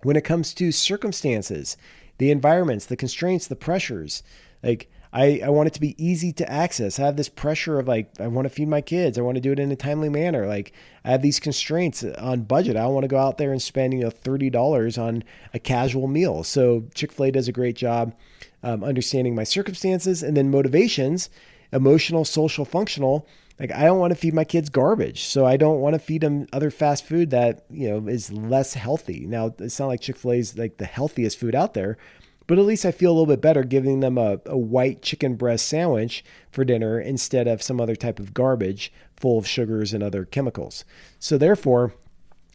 When 0.04 0.16
it 0.16 0.24
comes 0.24 0.54
to 0.56 0.72
circumstances, 0.72 1.78
the 2.18 2.32
environments, 2.32 2.86
the 2.86 2.96
constraints, 2.96 3.48
the 3.48 3.56
pressures. 3.56 4.24
Like 4.62 4.90
I, 5.12 5.42
I 5.44 5.50
want 5.50 5.68
it 5.68 5.74
to 5.76 5.82
be 5.82 6.04
easy 6.04 6.34
to 6.34 6.52
access. 6.52 7.00
I 7.00 7.06
have 7.06 7.18
this 7.18 7.30
pressure 7.30 7.80
of 7.80 7.88
like, 7.88 8.10
I 8.20 8.28
want 8.28 8.46
to 8.46 8.50
feed 8.50 8.68
my 8.68 8.82
kids. 8.82 9.18
I 9.18 9.22
want 9.22 9.36
to 9.36 9.42
do 9.42 9.52
it 9.52 9.60
in 9.60 9.72
a 9.72 9.76
timely 9.76 10.10
manner. 10.10 10.48
Like 10.48 10.74
I 11.06 11.12
have 11.12 11.22
these 11.22 11.40
constraints 11.40 12.04
on 12.04 12.42
budget. 12.42 12.76
I 12.76 12.82
don't 12.82 12.94
want 12.94 13.04
to 13.04 13.10
go 13.10 13.20
out 13.20 13.38
there 13.38 13.52
and 13.52 13.62
spend, 13.62 13.94
you 13.94 14.02
know, 14.02 14.10
$30 14.10 15.02
on 15.02 15.24
a 15.54 15.60
casual 15.60 16.08
meal. 16.08 16.44
So 16.44 16.86
Chick-fil-A 16.96 17.32
does 17.32 17.48
a 17.48 17.52
great 17.52 17.76
job 17.76 18.16
um, 18.64 18.84
understanding 18.84 19.36
my 19.36 19.44
circumstances 19.44 20.24
and 20.24 20.36
then 20.36 20.50
motivations, 20.50 21.30
emotional, 21.72 22.26
social, 22.26 22.66
functional 22.66 23.28
like 23.60 23.72
I 23.72 23.84
don't 23.84 24.00
want 24.00 24.12
to 24.12 24.20
feed 24.20 24.34
my 24.34 24.44
kids 24.44 24.70
garbage, 24.70 25.24
so 25.26 25.46
I 25.46 25.58
don't 25.58 25.80
want 25.80 25.94
to 25.94 26.00
feed 26.00 26.22
them 26.22 26.48
other 26.52 26.72
fast 26.72 27.06
food 27.06 27.30
that 27.30 27.66
you 27.70 27.90
know 27.90 28.08
is 28.08 28.32
less 28.32 28.74
healthy. 28.74 29.26
Now 29.26 29.54
it's 29.60 29.80
not 29.80 29.88
like 29.88 30.02
Chick 30.02 30.18
Fil 30.18 30.32
A 30.32 30.36
is 30.36 30.58
like 30.58 30.78
the 30.78 30.86
healthiest 30.86 31.40
food 31.40 31.56
out 31.56 31.74
there, 31.74 31.98
but 32.48 32.58
at 32.58 32.66
least 32.66 32.86
I 32.86 32.92
feel 32.92 33.12
a 33.12 33.14
little 33.14 33.26
bit 33.26 33.42
better 33.42 33.64
giving 33.64 34.00
them 34.00 34.18
a, 34.18 34.40
a 34.46 34.58
white 34.58 35.02
chicken 35.02 35.36
breast 35.36 35.68
sandwich 35.68 36.26
for 36.52 36.66
dinner 36.66 37.00
instead 37.00 37.48
of 37.48 37.62
some 37.62 37.80
other 37.80 37.96
type 37.96 38.20
of 38.20 38.34
garbage 38.34 38.92
full 39.16 39.38
of 39.38 39.48
sugars 39.48 39.94
and 39.94 40.04
other 40.04 40.26
chemicals. 40.26 40.84
So 41.20 41.38
therefore, 41.38 41.94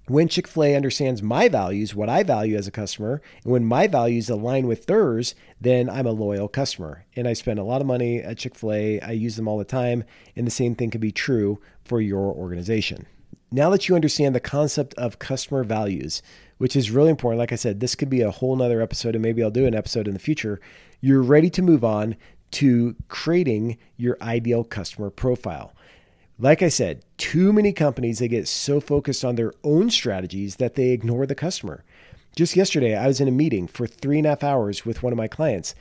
when 0.08 0.28
Chick 0.28 0.46
fil 0.46 0.64
A 0.64 0.76
understands 0.76 1.22
my 1.22 1.49
values, 1.49 1.94
what 1.94 2.08
I 2.08 2.22
value 2.22 2.56
as 2.56 2.66
a 2.66 2.72
customer, 2.72 3.20
and 3.44 3.52
when 3.52 3.64
my 3.64 3.87
values 3.87 4.31
align 4.31 4.66
with 4.66 4.87
theirs, 4.87 5.34
then 5.60 5.90
I'm 5.90 6.06
a 6.06 6.12
loyal 6.12 6.49
customer. 6.49 7.05
And 7.16 7.28
I 7.28 7.32
spend 7.32 7.58
a 7.58 7.64
lot 7.64 7.81
of 7.81 7.87
money 7.87 8.20
at 8.20 8.38
Chick 8.38 8.55
fil 8.55 8.72
A. 8.72 9.00
I 9.00 9.12
use 9.12 9.37
them 9.37 9.49
all 9.49 9.58
the 9.58 9.64
time. 9.64 10.05
And 10.37 10.46
the 10.46 10.52
same 10.52 10.75
thing 10.75 10.90
can 10.90 11.00
be 11.00 11.12
true 11.12 11.60
for 11.84 12.00
your 12.00 12.32
organization. 12.32 13.06
Now 13.50 13.70
that 13.70 13.88
you 13.88 13.94
understand 13.94 14.34
the 14.34 14.40
concept 14.40 14.94
of 14.94 15.19
customer 15.19 15.64
values, 15.64 16.22
which 16.58 16.76
is 16.76 16.90
really 16.90 17.11
important, 17.11 17.38
like 17.38 17.52
I 17.52 17.56
said, 17.56 17.81
this 17.81 17.94
could 17.94 18.11
be 18.11 18.20
a 18.20 18.31
whole 18.31 18.54
nother 18.56 18.82
episode, 18.82 19.14
and 19.14 19.22
maybe 19.22 19.43
I'll 19.43 19.50
do 19.50 19.66
an 19.66 19.75
episode 19.75 20.06
in 20.06 20.12
the 20.14 20.20
future. 20.20 20.61
You're 21.00 21.22
ready 21.22 21.49
to 21.50 21.62
move 21.62 21.84
on 21.84 22.16
to 22.50 22.96
creating 23.08 23.78
your 23.96 24.16
ideal 24.20 24.64
customer 24.64 25.11
profile. 25.11 25.72
Like 26.40 26.62
I 26.62 26.69
said, 26.69 27.02
too 27.17 27.52
many 27.52 27.73
companies 27.73 28.20
they 28.20 28.29
get 28.29 28.46
so 28.46 28.81
focused 28.81 29.25
on 29.25 29.35
their 29.35 29.52
own 29.64 29.90
strategies 29.90 30.56
that 30.56 30.76
they 30.76 30.90
ignore 30.90 31.26
the 31.26 31.35
customer. 31.35 31.82
Just 32.37 32.55
yesterday, 32.55 32.95
I 32.95 33.09
was 33.09 33.21
in 33.21 33.26
a 33.26 33.33
meeting 33.33 33.66
for 33.66 33.88
three 33.88 34.18
and 34.18 34.26
a 34.26 34.30
half 34.30 34.45
hours 34.45 34.87
with 34.87 35.02
one 35.02 35.12
of 35.12 35.16
my 35.16 35.26
clients, 35.26 35.75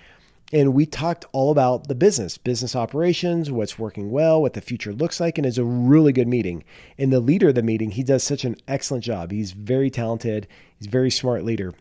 and 0.51 0.73
we 0.73 0.87
talked 0.87 1.25
all 1.31 1.51
about 1.51 1.87
the 1.87 1.93
business, 1.93 2.39
business 2.39 2.75
operations, 2.75 3.51
what's 3.51 3.77
working 3.77 4.09
well, 4.09 4.41
what 4.41 4.53
the 4.53 4.61
future 4.61 4.93
looks 4.93 5.19
like, 5.19 5.37
and 5.37 5.45
it's 5.45 5.59
a 5.59 5.63
really 5.63 6.11
good 6.11 6.27
meeting. 6.27 6.63
And 6.97 7.13
the 7.13 7.19
leader 7.19 7.49
of 7.49 7.55
the 7.55 7.61
meeting, 7.61 7.91
he 7.91 8.01
does 8.01 8.23
such 8.23 8.43
an 8.43 8.55
excellent 8.67 9.03
job. 9.03 9.29
He's 9.29 9.51
very 9.51 9.91
talented, 9.91 10.47
he's 10.79 10.87
a 10.87 10.91
very 10.91 11.11
smart 11.11 11.43
leader, 11.43 11.75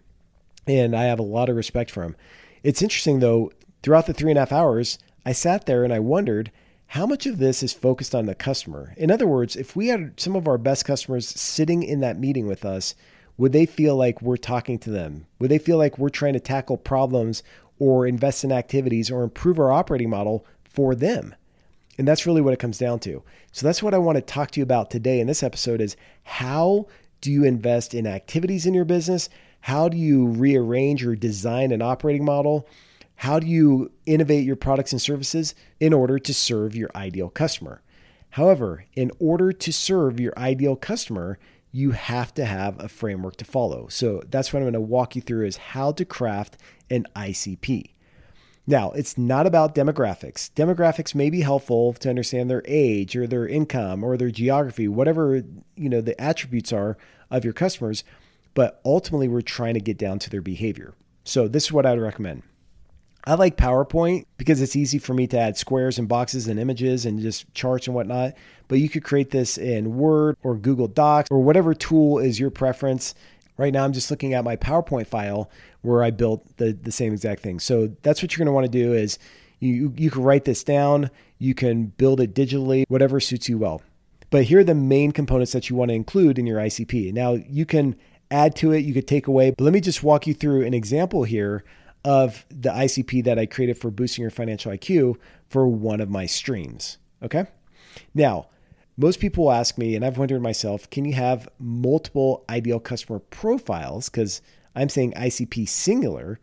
and 0.66 0.94
I 0.94 1.04
have 1.04 1.18
a 1.18 1.22
lot 1.22 1.48
of 1.48 1.56
respect 1.56 1.90
for 1.90 2.02
him. 2.02 2.14
It's 2.62 2.82
interesting 2.82 3.20
though, 3.20 3.52
throughout 3.82 4.06
the 4.06 4.12
three 4.12 4.32
and 4.32 4.38
a 4.38 4.42
half 4.42 4.52
hours, 4.52 4.98
I 5.24 5.32
sat 5.32 5.64
there 5.64 5.82
and 5.82 5.94
I 5.94 6.00
wondered 6.00 6.50
how 6.88 7.06
much 7.06 7.26
of 7.26 7.38
this 7.38 7.62
is 7.62 7.72
focused 7.72 8.14
on 8.14 8.26
the 8.26 8.34
customer? 8.34 8.94
In 8.96 9.10
other 9.10 9.26
words, 9.26 9.56
if 9.56 9.74
we 9.74 9.88
had 9.88 10.18
some 10.18 10.36
of 10.36 10.46
our 10.46 10.58
best 10.58 10.84
customers 10.84 11.28
sitting 11.28 11.82
in 11.82 12.00
that 12.00 12.18
meeting 12.18 12.46
with 12.46 12.64
us, 12.64 12.94
would 13.36 13.52
they 13.52 13.66
feel 13.66 13.96
like 13.96 14.22
we're 14.22 14.36
talking 14.36 14.78
to 14.80 14.90
them? 14.90 15.26
Would 15.38 15.50
they 15.50 15.58
feel 15.58 15.76
like 15.76 15.98
we're 15.98 16.08
trying 16.08 16.32
to 16.34 16.40
tackle 16.40 16.76
problems 16.76 17.42
or 17.78 18.06
invest 18.06 18.44
in 18.44 18.52
activities 18.52 19.10
or 19.10 19.22
improve 19.22 19.58
our 19.58 19.72
operating 19.72 20.08
model 20.08 20.46
for 20.64 20.94
them? 20.94 21.34
And 21.98 22.06
that's 22.06 22.26
really 22.26 22.40
what 22.40 22.54
it 22.54 22.58
comes 22.58 22.78
down 22.78 23.00
to. 23.00 23.22
So 23.52 23.66
that's 23.66 23.82
what 23.82 23.94
I 23.94 23.98
want 23.98 24.16
to 24.16 24.22
talk 24.22 24.50
to 24.52 24.60
you 24.60 24.64
about 24.64 24.90
today 24.90 25.20
in 25.20 25.26
this 25.26 25.42
episode 25.42 25.80
is 25.80 25.96
how 26.24 26.86
do 27.20 27.30
you 27.30 27.44
invest 27.44 27.94
in 27.94 28.06
activities 28.06 28.66
in 28.66 28.74
your 28.74 28.84
business? 28.84 29.28
How 29.60 29.88
do 29.88 29.96
you 29.96 30.26
rearrange 30.26 31.04
or 31.04 31.16
design 31.16 31.72
an 31.72 31.82
operating 31.82 32.24
model? 32.24 32.68
How 33.16 33.38
do 33.38 33.46
you 33.46 33.92
innovate 34.04 34.44
your 34.44 34.56
products 34.56 34.92
and 34.92 35.00
services 35.00 35.54
in 35.80 35.92
order 35.92 36.18
to 36.18 36.34
serve 36.34 36.76
your 36.76 36.90
ideal 36.94 37.28
customer? 37.28 37.82
However, 38.30 38.84
in 38.94 39.10
order 39.18 39.52
to 39.52 39.72
serve 39.72 40.20
your 40.20 40.38
ideal 40.38 40.76
customer, 40.76 41.38
you 41.72 41.92
have 41.92 42.32
to 42.34 42.44
have 42.44 42.82
a 42.82 42.88
framework 42.88 43.36
to 43.36 43.44
follow. 43.44 43.88
So 43.88 44.22
that's 44.30 44.52
what 44.52 44.58
I'm 44.58 44.64
going 44.64 44.74
to 44.74 44.80
walk 44.80 45.16
you 45.16 45.22
through 45.22 45.46
is 45.46 45.56
how 45.56 45.92
to 45.92 46.04
craft 46.04 46.58
an 46.90 47.06
ICP. 47.16 47.90
Now, 48.66 48.90
it's 48.92 49.16
not 49.16 49.46
about 49.46 49.74
demographics. 49.74 50.50
Demographics 50.52 51.14
may 51.14 51.30
be 51.30 51.42
helpful 51.42 51.92
to 51.94 52.10
understand 52.10 52.50
their 52.50 52.62
age 52.66 53.16
or 53.16 53.26
their 53.26 53.46
income 53.46 54.02
or 54.02 54.16
their 54.16 54.30
geography, 54.30 54.88
whatever, 54.88 55.42
you 55.76 55.88
know, 55.88 56.00
the 56.00 56.20
attributes 56.20 56.72
are 56.72 56.96
of 57.30 57.44
your 57.44 57.52
customers, 57.52 58.04
but 58.54 58.80
ultimately 58.84 59.28
we're 59.28 59.40
trying 59.40 59.74
to 59.74 59.80
get 59.80 59.98
down 59.98 60.18
to 60.18 60.30
their 60.30 60.42
behavior. 60.42 60.94
So 61.24 61.46
this 61.46 61.66
is 61.66 61.72
what 61.72 61.86
I 61.86 61.90
would 61.90 62.00
recommend. 62.00 62.42
I 63.26 63.34
like 63.34 63.56
PowerPoint 63.56 64.26
because 64.38 64.62
it's 64.62 64.76
easy 64.76 64.98
for 64.98 65.12
me 65.12 65.26
to 65.28 65.38
add 65.38 65.56
squares 65.56 65.98
and 65.98 66.06
boxes 66.06 66.46
and 66.46 66.60
images 66.60 67.04
and 67.04 67.18
just 67.20 67.52
charts 67.54 67.88
and 67.88 67.96
whatnot. 67.96 68.34
But 68.68 68.78
you 68.78 68.88
could 68.88 69.02
create 69.02 69.30
this 69.30 69.58
in 69.58 69.96
Word 69.96 70.36
or 70.44 70.56
Google 70.56 70.86
Docs 70.86 71.28
or 71.30 71.42
whatever 71.42 71.74
tool 71.74 72.18
is 72.20 72.38
your 72.38 72.50
preference. 72.50 73.16
Right 73.56 73.72
now, 73.72 73.84
I'm 73.84 73.92
just 73.92 74.12
looking 74.12 74.34
at 74.34 74.44
my 74.44 74.54
PowerPoint 74.54 75.08
file 75.08 75.50
where 75.82 76.04
I 76.04 76.10
built 76.10 76.56
the, 76.58 76.72
the 76.72 76.92
same 76.92 77.12
exact 77.12 77.42
thing. 77.42 77.58
So 77.58 77.96
that's 78.02 78.22
what 78.22 78.32
you're 78.32 78.44
going 78.44 78.52
to 78.52 78.52
want 78.52 78.66
to 78.66 78.84
do 78.84 78.92
is 78.92 79.18
you, 79.58 79.92
you 79.96 80.10
can 80.10 80.22
write 80.22 80.44
this 80.44 80.62
down, 80.62 81.10
you 81.38 81.54
can 81.54 81.86
build 81.86 82.20
it 82.20 82.32
digitally, 82.32 82.84
whatever 82.88 83.18
suits 83.18 83.48
you 83.48 83.58
well. 83.58 83.82
But 84.30 84.44
here 84.44 84.60
are 84.60 84.64
the 84.64 84.74
main 84.74 85.10
components 85.10 85.52
that 85.52 85.68
you 85.68 85.74
want 85.74 85.88
to 85.88 85.94
include 85.94 86.38
in 86.38 86.46
your 86.46 86.60
ICP. 86.60 87.12
Now, 87.12 87.32
you 87.32 87.66
can 87.66 87.96
add 88.30 88.54
to 88.56 88.72
it, 88.72 88.84
you 88.84 88.94
could 88.94 89.08
take 89.08 89.26
away, 89.26 89.50
but 89.50 89.64
let 89.64 89.72
me 89.72 89.80
just 89.80 90.02
walk 90.02 90.26
you 90.26 90.34
through 90.34 90.64
an 90.64 90.74
example 90.74 91.24
here 91.24 91.64
of 92.06 92.46
the 92.48 92.70
ICP 92.70 93.24
that 93.24 93.36
I 93.36 93.46
created 93.46 93.76
for 93.76 93.90
boosting 93.90 94.22
your 94.22 94.30
financial 94.30 94.70
IQ 94.70 95.16
for 95.48 95.66
one 95.66 96.00
of 96.00 96.08
my 96.08 96.24
streams. 96.24 96.98
Okay. 97.20 97.46
Now, 98.14 98.46
most 98.96 99.18
people 99.18 99.50
ask 99.50 99.76
me, 99.76 99.96
and 99.96 100.04
I've 100.04 100.16
wondered 100.16 100.40
myself, 100.40 100.88
can 100.88 101.04
you 101.04 101.14
have 101.14 101.48
multiple 101.58 102.44
ideal 102.48 102.78
customer 102.78 103.18
profiles? 103.18 104.08
Because 104.08 104.40
I'm 104.76 104.88
saying 104.88 105.14
ICP 105.14 105.68
singular. 105.68 106.38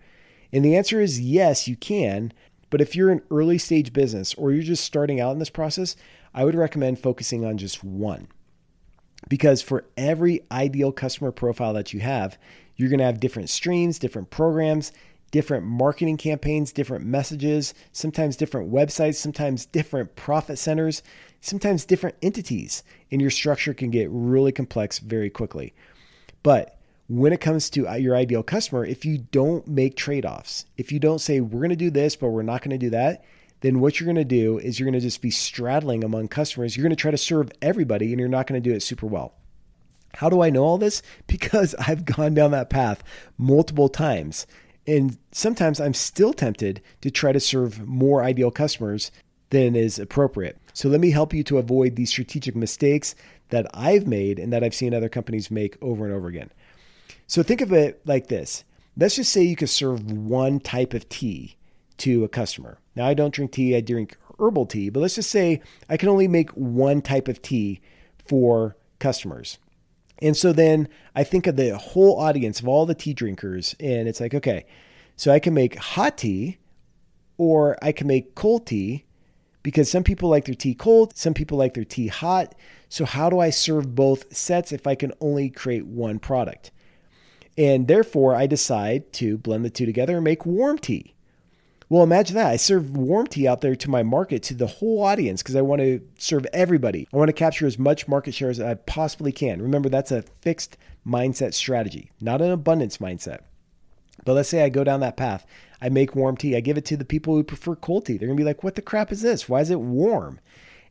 And 0.51 0.65
the 0.65 0.75
answer 0.75 0.99
is 0.99 1.21
yes, 1.21 1.65
you 1.65 1.77
can. 1.77 2.33
But 2.69 2.81
if 2.81 2.93
you're 2.93 3.11
an 3.11 3.21
early 3.31 3.57
stage 3.57 3.93
business 3.93 4.33
or 4.33 4.51
you're 4.51 4.63
just 4.63 4.83
starting 4.83 5.21
out 5.21 5.31
in 5.31 5.39
this 5.39 5.49
process, 5.49 5.95
I 6.33 6.43
would 6.43 6.55
recommend 6.55 6.99
focusing 6.99 7.45
on 7.45 7.57
just 7.57 7.85
one. 7.85 8.27
Because 9.29 9.61
for 9.61 9.85
every 9.95 10.41
ideal 10.51 10.91
customer 10.91 11.31
profile 11.31 11.71
that 11.73 11.93
you 11.93 12.01
have, 12.01 12.37
you're 12.75 12.89
going 12.89 12.99
to 12.99 13.05
have 13.05 13.21
different 13.21 13.49
streams, 13.49 13.97
different 13.97 14.29
programs, 14.29 14.91
different 15.33 15.65
marketing 15.65 16.15
campaigns, 16.15 16.71
different 16.71 17.03
messages, 17.03 17.73
sometimes 17.91 18.37
different 18.37 18.71
websites, 18.71 19.15
sometimes 19.15 19.65
different 19.65 20.15
profit 20.15 20.59
centers, 20.59 21.01
sometimes 21.41 21.85
different 21.85 22.15
entities, 22.21 22.83
and 23.11 23.19
your 23.19 23.31
structure 23.31 23.73
can 23.73 23.89
get 23.89 24.07
really 24.11 24.51
complex 24.51 24.99
very 24.99 25.31
quickly. 25.31 25.73
But 26.43 26.77
when 27.09 27.33
it 27.33 27.41
comes 27.41 27.71
to 27.71 27.97
your 27.99 28.15
ideal 28.15 28.43
customer, 28.43 28.85
if 28.85 29.05
you 29.05 29.17
don't 29.17 29.67
make 29.67 29.97
trade 29.97 30.23
offs, 30.23 30.65
if 30.77 30.91
you 30.91 30.99
don't 30.99 31.19
say, 31.19 31.39
we're 31.39 31.61
going 31.61 31.69
to 31.71 31.75
do 31.75 31.89
this, 31.89 32.15
but 32.15 32.29
we're 32.29 32.43
not 32.43 32.61
going 32.61 32.69
to 32.69 32.77
do 32.77 32.91
that, 32.91 33.25
then 33.61 33.79
what 33.79 33.99
you're 33.99 34.05
going 34.05 34.15
to 34.15 34.23
do 34.23 34.59
is 34.59 34.79
you're 34.79 34.85
going 34.85 34.93
to 34.93 34.99
just 34.99 35.21
be 35.21 35.31
straddling 35.31 36.03
among 36.03 36.27
customers. 36.27 36.77
You're 36.77 36.83
going 36.83 36.95
to 36.95 37.01
try 37.01 37.11
to 37.11 37.17
serve 37.17 37.51
everybody 37.59 38.11
and 38.11 38.19
you're 38.19 38.29
not 38.29 38.45
going 38.45 38.61
to 38.61 38.69
do 38.69 38.75
it 38.75 38.83
super 38.83 39.07
well. 39.07 39.33
How 40.13 40.29
do 40.29 40.43
I 40.43 40.51
know 40.51 40.63
all 40.63 40.77
this? 40.77 41.01
Because 41.27 41.73
I've 41.79 42.05
gone 42.05 42.35
down 42.35 42.51
that 42.51 42.69
path 42.69 43.03
multiple 43.35 43.89
times. 43.89 44.45
And 44.85 45.17
sometimes 45.31 45.79
I'm 45.79 45.93
still 45.93 46.33
tempted 46.33 46.81
to 47.01 47.09
try 47.09 47.31
to 47.31 47.39
serve 47.39 47.87
more 47.87 48.23
ideal 48.23 48.51
customers 48.51 49.11
than 49.49 49.75
is 49.75 49.99
appropriate. 49.99 50.57
So 50.73 50.89
let 50.89 50.99
me 50.99 51.11
help 51.11 51.33
you 51.33 51.43
to 51.43 51.59
avoid 51.59 51.95
these 51.95 52.09
strategic 52.09 52.55
mistakes 52.55 53.15
that 53.49 53.67
I've 53.73 54.07
made 54.07 54.39
and 54.39 54.51
that 54.51 54.63
I've 54.63 54.73
seen 54.73 54.93
other 54.93 55.09
companies 55.09 55.51
make 55.51 55.77
over 55.81 56.05
and 56.05 56.13
over 56.13 56.27
again. 56.27 56.49
So 57.27 57.43
think 57.43 57.61
of 57.61 57.71
it 57.71 58.01
like 58.05 58.27
this. 58.27 58.63
Let's 58.97 59.15
just 59.15 59.31
say 59.31 59.43
you 59.43 59.55
could 59.55 59.69
serve 59.69 60.11
one 60.11 60.59
type 60.59 60.93
of 60.93 61.07
tea 61.07 61.55
to 61.97 62.23
a 62.23 62.29
customer. 62.29 62.79
Now, 62.95 63.07
I 63.07 63.13
don't 63.13 63.33
drink 63.33 63.51
tea, 63.51 63.75
I 63.75 63.81
drink 63.81 64.17
herbal 64.39 64.65
tea, 64.65 64.89
but 64.89 64.99
let's 64.99 65.15
just 65.15 65.29
say 65.29 65.61
I 65.89 65.97
can 65.97 66.09
only 66.09 66.27
make 66.27 66.49
one 66.51 67.01
type 67.01 67.27
of 67.27 67.41
tea 67.41 67.79
for 68.25 68.75
customers. 68.99 69.57
And 70.23 70.37
so 70.37 70.53
then 70.53 70.87
I 71.13 71.25
think 71.25 71.47
of 71.47 71.57
the 71.57 71.77
whole 71.77 72.17
audience 72.17 72.61
of 72.61 72.67
all 72.67 72.85
the 72.85 72.95
tea 72.95 73.13
drinkers, 73.13 73.75
and 73.77 74.07
it's 74.07 74.21
like, 74.21 74.33
okay, 74.33 74.65
so 75.17 75.33
I 75.33 75.39
can 75.39 75.53
make 75.53 75.75
hot 75.75 76.17
tea 76.17 76.59
or 77.37 77.77
I 77.81 77.91
can 77.91 78.07
make 78.07 78.33
cold 78.33 78.65
tea 78.65 79.03
because 79.63 79.91
some 79.91 80.03
people 80.03 80.29
like 80.29 80.45
their 80.45 80.55
tea 80.55 80.75
cold, 80.75 81.15
some 81.17 81.33
people 81.33 81.57
like 81.57 81.73
their 81.73 81.83
tea 81.83 82.07
hot. 82.07 82.55
So, 82.87 83.03
how 83.03 83.29
do 83.29 83.39
I 83.39 83.49
serve 83.49 83.95
both 83.95 84.33
sets 84.33 84.71
if 84.71 84.87
I 84.87 84.95
can 84.95 85.11
only 85.19 85.49
create 85.49 85.85
one 85.85 86.19
product? 86.19 86.71
And 87.57 87.89
therefore, 87.89 88.33
I 88.33 88.47
decide 88.47 89.11
to 89.13 89.37
blend 89.37 89.65
the 89.65 89.69
two 89.69 89.85
together 89.85 90.15
and 90.15 90.23
make 90.23 90.45
warm 90.45 90.77
tea. 90.77 91.12
Well, 91.93 92.01
imagine 92.01 92.37
that. 92.37 92.47
I 92.47 92.55
serve 92.55 92.97
warm 92.97 93.27
tea 93.27 93.47
out 93.47 93.61
there 93.61 93.75
to 93.75 93.87
my 93.87 94.01
market, 94.01 94.41
to 94.43 94.55
the 94.55 94.65
whole 94.65 95.03
audience, 95.03 95.43
because 95.43 95.55
I 95.55 95.61
want 95.61 95.79
to 95.81 96.01
serve 96.17 96.47
everybody. 96.51 97.07
I 97.13 97.17
want 97.17 97.29
to 97.29 97.33
capture 97.33 97.67
as 97.67 97.77
much 97.77 98.07
market 98.07 98.33
share 98.33 98.49
as 98.49 98.59
I 98.59 98.73
possibly 98.73 99.31
can. 99.31 99.61
Remember, 99.61 99.89
that's 99.89 100.11
a 100.11 100.23
fixed 100.23 100.75
mindset 101.05 101.53
strategy, 101.53 102.09
not 102.19 102.41
an 102.41 102.49
abundance 102.49 102.97
mindset. 102.97 103.41
But 104.25 104.33
let's 104.33 104.49
say 104.49 104.63
I 104.63 104.69
go 104.69 104.83
down 104.83 105.01
that 105.01 105.17
path. 105.17 105.45
I 105.83 105.89
make 105.89 106.15
warm 106.15 106.35
tea. 106.35 106.55
I 106.55 106.61
give 106.61 106.79
it 106.79 106.85
to 106.85 106.97
the 106.97 107.05
people 107.05 107.35
who 107.35 107.43
prefer 107.43 107.75
cold 107.75 108.07
tea. 108.07 108.17
They're 108.17 108.27
going 108.27 108.37
to 108.37 108.43
be 108.43 108.47
like, 108.47 108.63
what 108.63 108.73
the 108.73 108.81
crap 108.81 109.11
is 109.11 109.21
this? 109.21 109.47
Why 109.47 109.61
is 109.61 109.69
it 109.69 109.79
warm? 109.79 110.39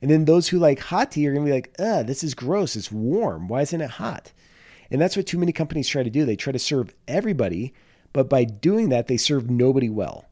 And 0.00 0.08
then 0.08 0.26
those 0.26 0.50
who 0.50 0.60
like 0.60 0.78
hot 0.78 1.10
tea 1.10 1.26
are 1.26 1.32
going 1.32 1.44
to 1.44 1.50
be 1.50 1.56
like, 1.56 1.74
ugh, 1.80 2.06
this 2.06 2.22
is 2.22 2.34
gross. 2.34 2.76
It's 2.76 2.92
warm. 2.92 3.48
Why 3.48 3.62
isn't 3.62 3.80
it 3.80 3.90
hot? 3.90 4.30
And 4.88 5.00
that's 5.00 5.16
what 5.16 5.26
too 5.26 5.38
many 5.38 5.50
companies 5.50 5.88
try 5.88 6.04
to 6.04 6.10
do. 6.10 6.24
They 6.24 6.36
try 6.36 6.52
to 6.52 6.60
serve 6.60 6.94
everybody, 7.08 7.74
but 8.12 8.28
by 8.28 8.44
doing 8.44 8.90
that, 8.90 9.08
they 9.08 9.16
serve 9.16 9.50
nobody 9.50 9.88
well. 9.88 10.28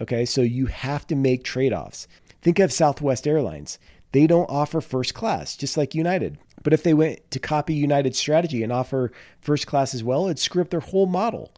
Okay, 0.00 0.24
so 0.24 0.40
you 0.42 0.66
have 0.66 1.06
to 1.06 1.14
make 1.14 1.44
trade 1.44 1.72
offs. 1.72 2.08
Think 2.42 2.58
of 2.58 2.72
Southwest 2.72 3.26
Airlines. 3.26 3.78
They 4.12 4.26
don't 4.26 4.50
offer 4.50 4.80
first 4.80 5.14
class, 5.14 5.56
just 5.56 5.76
like 5.76 5.94
United. 5.94 6.38
But 6.62 6.72
if 6.72 6.82
they 6.82 6.94
went 6.94 7.30
to 7.30 7.38
copy 7.38 7.74
United's 7.74 8.18
strategy 8.18 8.62
and 8.62 8.72
offer 8.72 9.12
first 9.40 9.66
class 9.66 9.94
as 9.94 10.04
well, 10.04 10.26
it'd 10.26 10.38
screw 10.38 10.62
up 10.62 10.70
their 10.70 10.80
whole 10.80 11.06
model. 11.06 11.52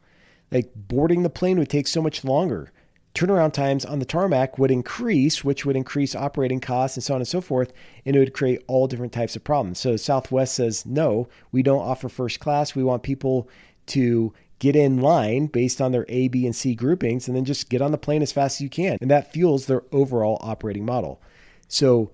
Like 0.50 0.70
boarding 0.74 1.22
the 1.22 1.30
plane 1.30 1.58
would 1.58 1.70
take 1.70 1.86
so 1.86 2.02
much 2.02 2.24
longer. 2.24 2.72
Turnaround 3.14 3.52
times 3.52 3.84
on 3.84 3.98
the 3.98 4.04
tarmac 4.04 4.58
would 4.58 4.70
increase, 4.70 5.42
which 5.42 5.64
would 5.64 5.76
increase 5.76 6.14
operating 6.14 6.60
costs 6.60 6.96
and 6.96 7.04
so 7.04 7.14
on 7.14 7.20
and 7.20 7.28
so 7.28 7.40
forth, 7.40 7.72
and 8.04 8.14
it 8.14 8.18
would 8.18 8.34
create 8.34 8.62
all 8.66 8.86
different 8.86 9.12
types 9.12 9.36
of 9.36 9.44
problems. 9.44 9.78
So 9.78 9.96
Southwest 9.96 10.54
says, 10.54 10.84
no, 10.84 11.28
we 11.50 11.62
don't 11.62 11.80
offer 11.80 12.08
first 12.08 12.40
class. 12.40 12.74
We 12.74 12.84
want 12.84 13.02
people 13.02 13.48
to 13.86 14.34
get 14.58 14.76
in 14.76 15.00
line 15.00 15.46
based 15.46 15.80
on 15.80 15.92
their 15.92 16.06
A, 16.08 16.28
B, 16.28 16.46
and 16.46 16.56
C 16.56 16.74
groupings, 16.74 17.28
and 17.28 17.36
then 17.36 17.44
just 17.44 17.68
get 17.68 17.82
on 17.82 17.92
the 17.92 17.98
plane 17.98 18.22
as 18.22 18.32
fast 18.32 18.56
as 18.56 18.60
you 18.62 18.70
can. 18.70 18.98
And 19.00 19.10
that 19.10 19.32
fuels 19.32 19.66
their 19.66 19.82
overall 19.92 20.38
operating 20.40 20.84
model. 20.84 21.20
So 21.68 22.10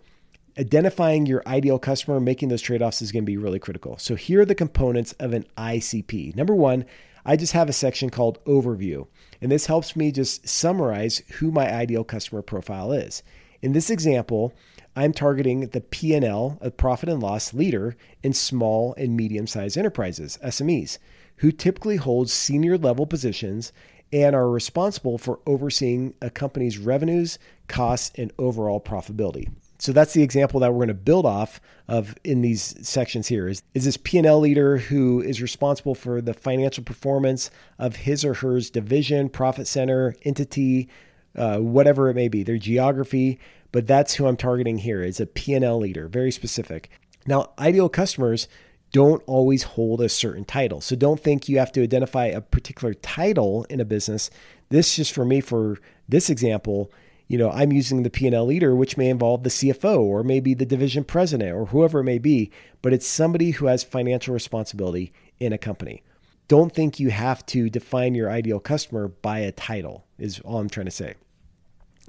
identifying 0.58 1.26
your 1.26 1.42
ideal 1.46 1.78
customer, 1.78 2.20
making 2.20 2.48
those 2.48 2.62
trade 2.62 2.82
offs 2.82 3.02
is 3.02 3.12
going 3.12 3.24
to 3.24 3.30
be 3.30 3.36
really 3.36 3.58
critical. 3.58 3.96
So 3.98 4.14
here 4.14 4.40
are 4.40 4.46
the 4.46 4.54
components 4.54 5.12
of 5.14 5.32
an 5.32 5.46
ICP. 5.56 6.36
Number 6.36 6.54
one, 6.54 6.84
I 7.24 7.36
just 7.36 7.52
have 7.52 7.68
a 7.68 7.72
section 7.72 8.10
called 8.10 8.44
Overview, 8.44 9.06
and 9.40 9.52
this 9.52 9.66
helps 9.66 9.94
me 9.94 10.10
just 10.10 10.48
summarize 10.48 11.22
who 11.34 11.52
my 11.52 11.72
ideal 11.72 12.02
customer 12.02 12.42
profile 12.42 12.92
is. 12.92 13.22
In 13.60 13.72
this 13.72 13.90
example, 13.90 14.52
I'm 14.96 15.12
targeting 15.12 15.68
the 15.68 15.80
P&L, 15.80 16.58
a 16.60 16.70
profit 16.72 17.08
and 17.08 17.22
loss 17.22 17.54
leader 17.54 17.96
in 18.24 18.32
small 18.32 18.92
and 18.98 19.16
medium-sized 19.16 19.78
enterprises, 19.78 20.36
SMEs, 20.44 20.98
who 21.36 21.52
typically 21.52 21.96
hold 21.96 22.30
senior 22.30 22.78
level 22.78 23.06
positions 23.06 23.72
and 24.12 24.36
are 24.36 24.50
responsible 24.50 25.18
for 25.18 25.40
overseeing 25.46 26.14
a 26.20 26.30
company's 26.30 26.78
revenues, 26.78 27.38
costs, 27.66 28.12
and 28.16 28.32
overall 28.38 28.80
profitability. 28.80 29.50
So 29.78 29.90
that's 29.90 30.12
the 30.12 30.22
example 30.22 30.60
that 30.60 30.70
we're 30.70 30.78
going 30.78 30.88
to 30.88 30.94
build 30.94 31.26
off 31.26 31.60
of 31.88 32.14
in 32.22 32.40
these 32.40 32.76
sections 32.86 33.26
here 33.26 33.48
is, 33.48 33.62
is 33.74 33.84
this 33.84 33.96
P&L 33.96 34.38
leader 34.38 34.76
who 34.76 35.20
is 35.20 35.42
responsible 35.42 35.96
for 35.96 36.20
the 36.20 36.34
financial 36.34 36.84
performance 36.84 37.50
of 37.80 37.96
his 37.96 38.24
or 38.24 38.34
her 38.34 38.60
division, 38.60 39.28
profit 39.28 39.66
center, 39.66 40.14
entity, 40.22 40.88
uh, 41.36 41.58
whatever 41.58 42.08
it 42.10 42.14
may 42.14 42.28
be, 42.28 42.44
their 42.44 42.58
geography. 42.58 43.40
But 43.72 43.88
that's 43.88 44.14
who 44.14 44.26
I'm 44.26 44.36
targeting 44.36 44.78
here 44.78 45.02
is 45.02 45.18
a 45.18 45.26
P&L 45.26 45.78
leader, 45.78 46.06
very 46.06 46.30
specific. 46.30 46.88
Now, 47.26 47.50
ideal 47.58 47.88
customers 47.88 48.46
don't 48.92 49.22
always 49.26 49.62
hold 49.62 50.00
a 50.00 50.08
certain 50.08 50.44
title. 50.44 50.80
So 50.80 50.94
don't 50.94 51.18
think 51.18 51.48
you 51.48 51.58
have 51.58 51.72
to 51.72 51.82
identify 51.82 52.26
a 52.26 52.40
particular 52.40 52.94
title 52.94 53.64
in 53.70 53.80
a 53.80 53.84
business. 53.84 54.30
This 54.68 54.96
just 54.96 55.12
for 55.12 55.24
me 55.24 55.40
for 55.40 55.78
this 56.08 56.30
example 56.30 56.90
you 57.32 57.38
know, 57.38 57.50
I'm 57.50 57.72
using 57.72 58.02
the 58.02 58.10
P&L 58.10 58.44
leader, 58.44 58.76
which 58.76 58.98
may 58.98 59.08
involve 59.08 59.42
the 59.42 59.48
CFO 59.48 60.00
or 60.00 60.22
maybe 60.22 60.52
the 60.52 60.66
division 60.66 61.02
president 61.02 61.56
or 61.56 61.64
whoever 61.64 62.00
it 62.00 62.04
may 62.04 62.18
be, 62.18 62.50
but 62.82 62.92
it's 62.92 63.06
somebody 63.06 63.52
who 63.52 63.66
has 63.66 63.82
financial 63.82 64.34
responsibility 64.34 65.14
in 65.40 65.50
a 65.50 65.56
company. 65.56 66.02
Don't 66.46 66.74
think 66.74 67.00
you 67.00 67.10
have 67.10 67.46
to 67.46 67.70
define 67.70 68.14
your 68.14 68.30
ideal 68.30 68.60
customer 68.60 69.08
by 69.08 69.38
a 69.38 69.50
title, 69.50 70.04
is 70.18 70.40
all 70.40 70.58
I'm 70.58 70.68
trying 70.68 70.84
to 70.84 70.90
say. 70.90 71.14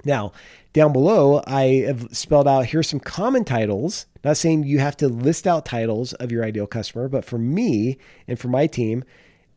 Now, 0.04 0.32
down 0.72 0.92
below, 0.92 1.42
I 1.46 1.84
have 1.86 2.08
spelled 2.16 2.48
out 2.48 2.66
here's 2.66 2.88
some 2.88 3.00
common 3.00 3.44
titles. 3.44 4.06
Not 4.24 4.36
saying 4.36 4.64
you 4.64 4.78
have 4.78 4.96
to 4.98 5.08
list 5.08 5.46
out 5.46 5.64
titles 5.64 6.14
of 6.14 6.32
your 6.32 6.44
ideal 6.44 6.66
customer, 6.66 7.08
but 7.08 7.24
for 7.24 7.38
me 7.38 7.98
and 8.26 8.38
for 8.38 8.48
my 8.48 8.66
team, 8.66 9.04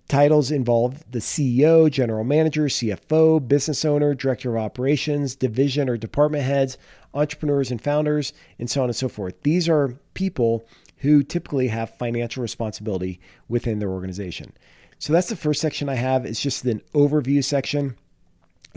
Titles 0.07 0.51
involve 0.51 1.03
the 1.11 1.19
CEO, 1.19 1.91
general 1.91 2.23
manager, 2.23 2.65
CFO, 2.65 3.45
business 3.45 3.83
owner, 3.83 4.13
director 4.13 4.55
of 4.55 4.63
operations, 4.63 5.35
division 5.35 5.89
or 5.89 5.97
department 5.97 6.45
heads, 6.45 6.77
entrepreneurs 7.13 7.71
and 7.71 7.81
founders, 7.81 8.31
and 8.57 8.69
so 8.69 8.83
on 8.83 8.89
and 8.89 8.95
so 8.95 9.09
forth. 9.09 9.41
These 9.43 9.67
are 9.67 9.99
people 10.13 10.65
who 10.99 11.23
typically 11.23 11.67
have 11.67 11.97
financial 11.97 12.41
responsibility 12.41 13.19
within 13.49 13.79
their 13.79 13.89
organization. 13.89 14.53
So 14.97 15.11
that's 15.11 15.29
the 15.29 15.35
first 15.35 15.59
section 15.59 15.89
I 15.89 15.95
have. 15.95 16.25
It's 16.25 16.41
just 16.41 16.63
an 16.63 16.81
overview 16.93 17.43
section. 17.43 17.97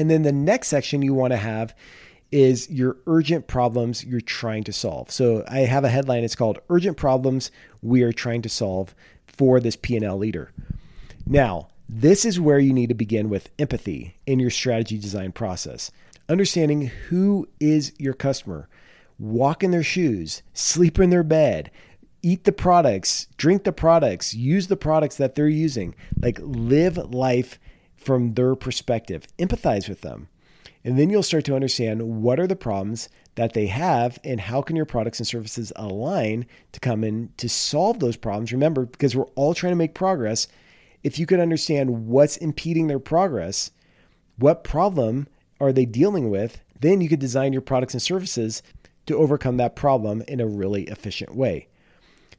And 0.00 0.10
then 0.10 0.22
the 0.22 0.32
next 0.32 0.68
section 0.68 1.02
you 1.02 1.12
want 1.12 1.34
to 1.34 1.36
have 1.36 1.74
is 2.32 2.70
your 2.70 2.96
urgent 3.06 3.46
problems 3.46 4.02
you're 4.02 4.22
trying 4.22 4.64
to 4.64 4.72
solve. 4.72 5.10
So 5.10 5.44
I 5.46 5.58
have 5.58 5.84
a 5.84 5.90
headline 5.90 6.24
it's 6.24 6.34
called 6.34 6.58
urgent 6.70 6.96
problems 6.96 7.50
we 7.82 8.02
are 8.02 8.12
trying 8.12 8.40
to 8.40 8.48
solve 8.48 8.94
for 9.26 9.60
this 9.60 9.76
P&L 9.76 10.16
leader. 10.16 10.52
Now, 11.26 11.68
this 11.86 12.24
is 12.24 12.40
where 12.40 12.58
you 12.58 12.72
need 12.72 12.88
to 12.88 12.94
begin 12.94 13.28
with 13.28 13.50
empathy 13.58 14.16
in 14.26 14.40
your 14.40 14.48
strategy 14.48 14.96
design 14.96 15.32
process. 15.32 15.90
Understanding 16.30 16.86
who 16.86 17.46
is 17.60 17.92
your 17.98 18.14
customer, 18.14 18.70
walk 19.18 19.62
in 19.62 19.70
their 19.70 19.82
shoes, 19.82 20.42
sleep 20.54 20.98
in 20.98 21.10
their 21.10 21.22
bed, 21.22 21.70
eat 22.22 22.44
the 22.44 22.52
products, 22.52 23.26
drink 23.36 23.64
the 23.64 23.72
products, 23.72 24.32
use 24.32 24.68
the 24.68 24.78
products 24.78 25.16
that 25.16 25.34
they're 25.34 25.46
using. 25.46 25.94
Like 26.18 26.38
live 26.40 26.96
life 26.96 27.58
from 28.00 28.34
their 28.34 28.56
perspective, 28.56 29.26
empathize 29.38 29.88
with 29.88 30.00
them. 30.00 30.28
And 30.82 30.98
then 30.98 31.10
you'll 31.10 31.22
start 31.22 31.44
to 31.44 31.54
understand 31.54 32.22
what 32.22 32.40
are 32.40 32.46
the 32.46 32.56
problems 32.56 33.10
that 33.34 33.52
they 33.52 33.66
have 33.66 34.18
and 34.24 34.40
how 34.40 34.62
can 34.62 34.76
your 34.76 34.86
products 34.86 35.18
and 35.18 35.26
services 35.26 35.72
align 35.76 36.46
to 36.72 36.80
come 36.80 37.04
in 37.04 37.32
to 37.36 37.48
solve 37.48 38.00
those 38.00 38.16
problems. 38.16 38.52
Remember, 38.52 38.86
because 38.86 39.14
we're 39.14 39.24
all 39.34 39.52
trying 39.52 39.72
to 39.72 39.76
make 39.76 39.94
progress, 39.94 40.48
if 41.02 41.18
you 41.18 41.26
could 41.26 41.40
understand 41.40 42.06
what's 42.06 42.38
impeding 42.38 42.86
their 42.86 42.98
progress, 42.98 43.70
what 44.38 44.64
problem 44.64 45.28
are 45.60 45.72
they 45.72 45.84
dealing 45.84 46.30
with, 46.30 46.60
then 46.80 47.02
you 47.02 47.08
could 47.10 47.20
design 47.20 47.52
your 47.52 47.62
products 47.62 47.92
and 47.92 48.02
services 48.02 48.62
to 49.04 49.16
overcome 49.16 49.58
that 49.58 49.76
problem 49.76 50.22
in 50.26 50.40
a 50.40 50.46
really 50.46 50.84
efficient 50.84 51.34
way. 51.34 51.68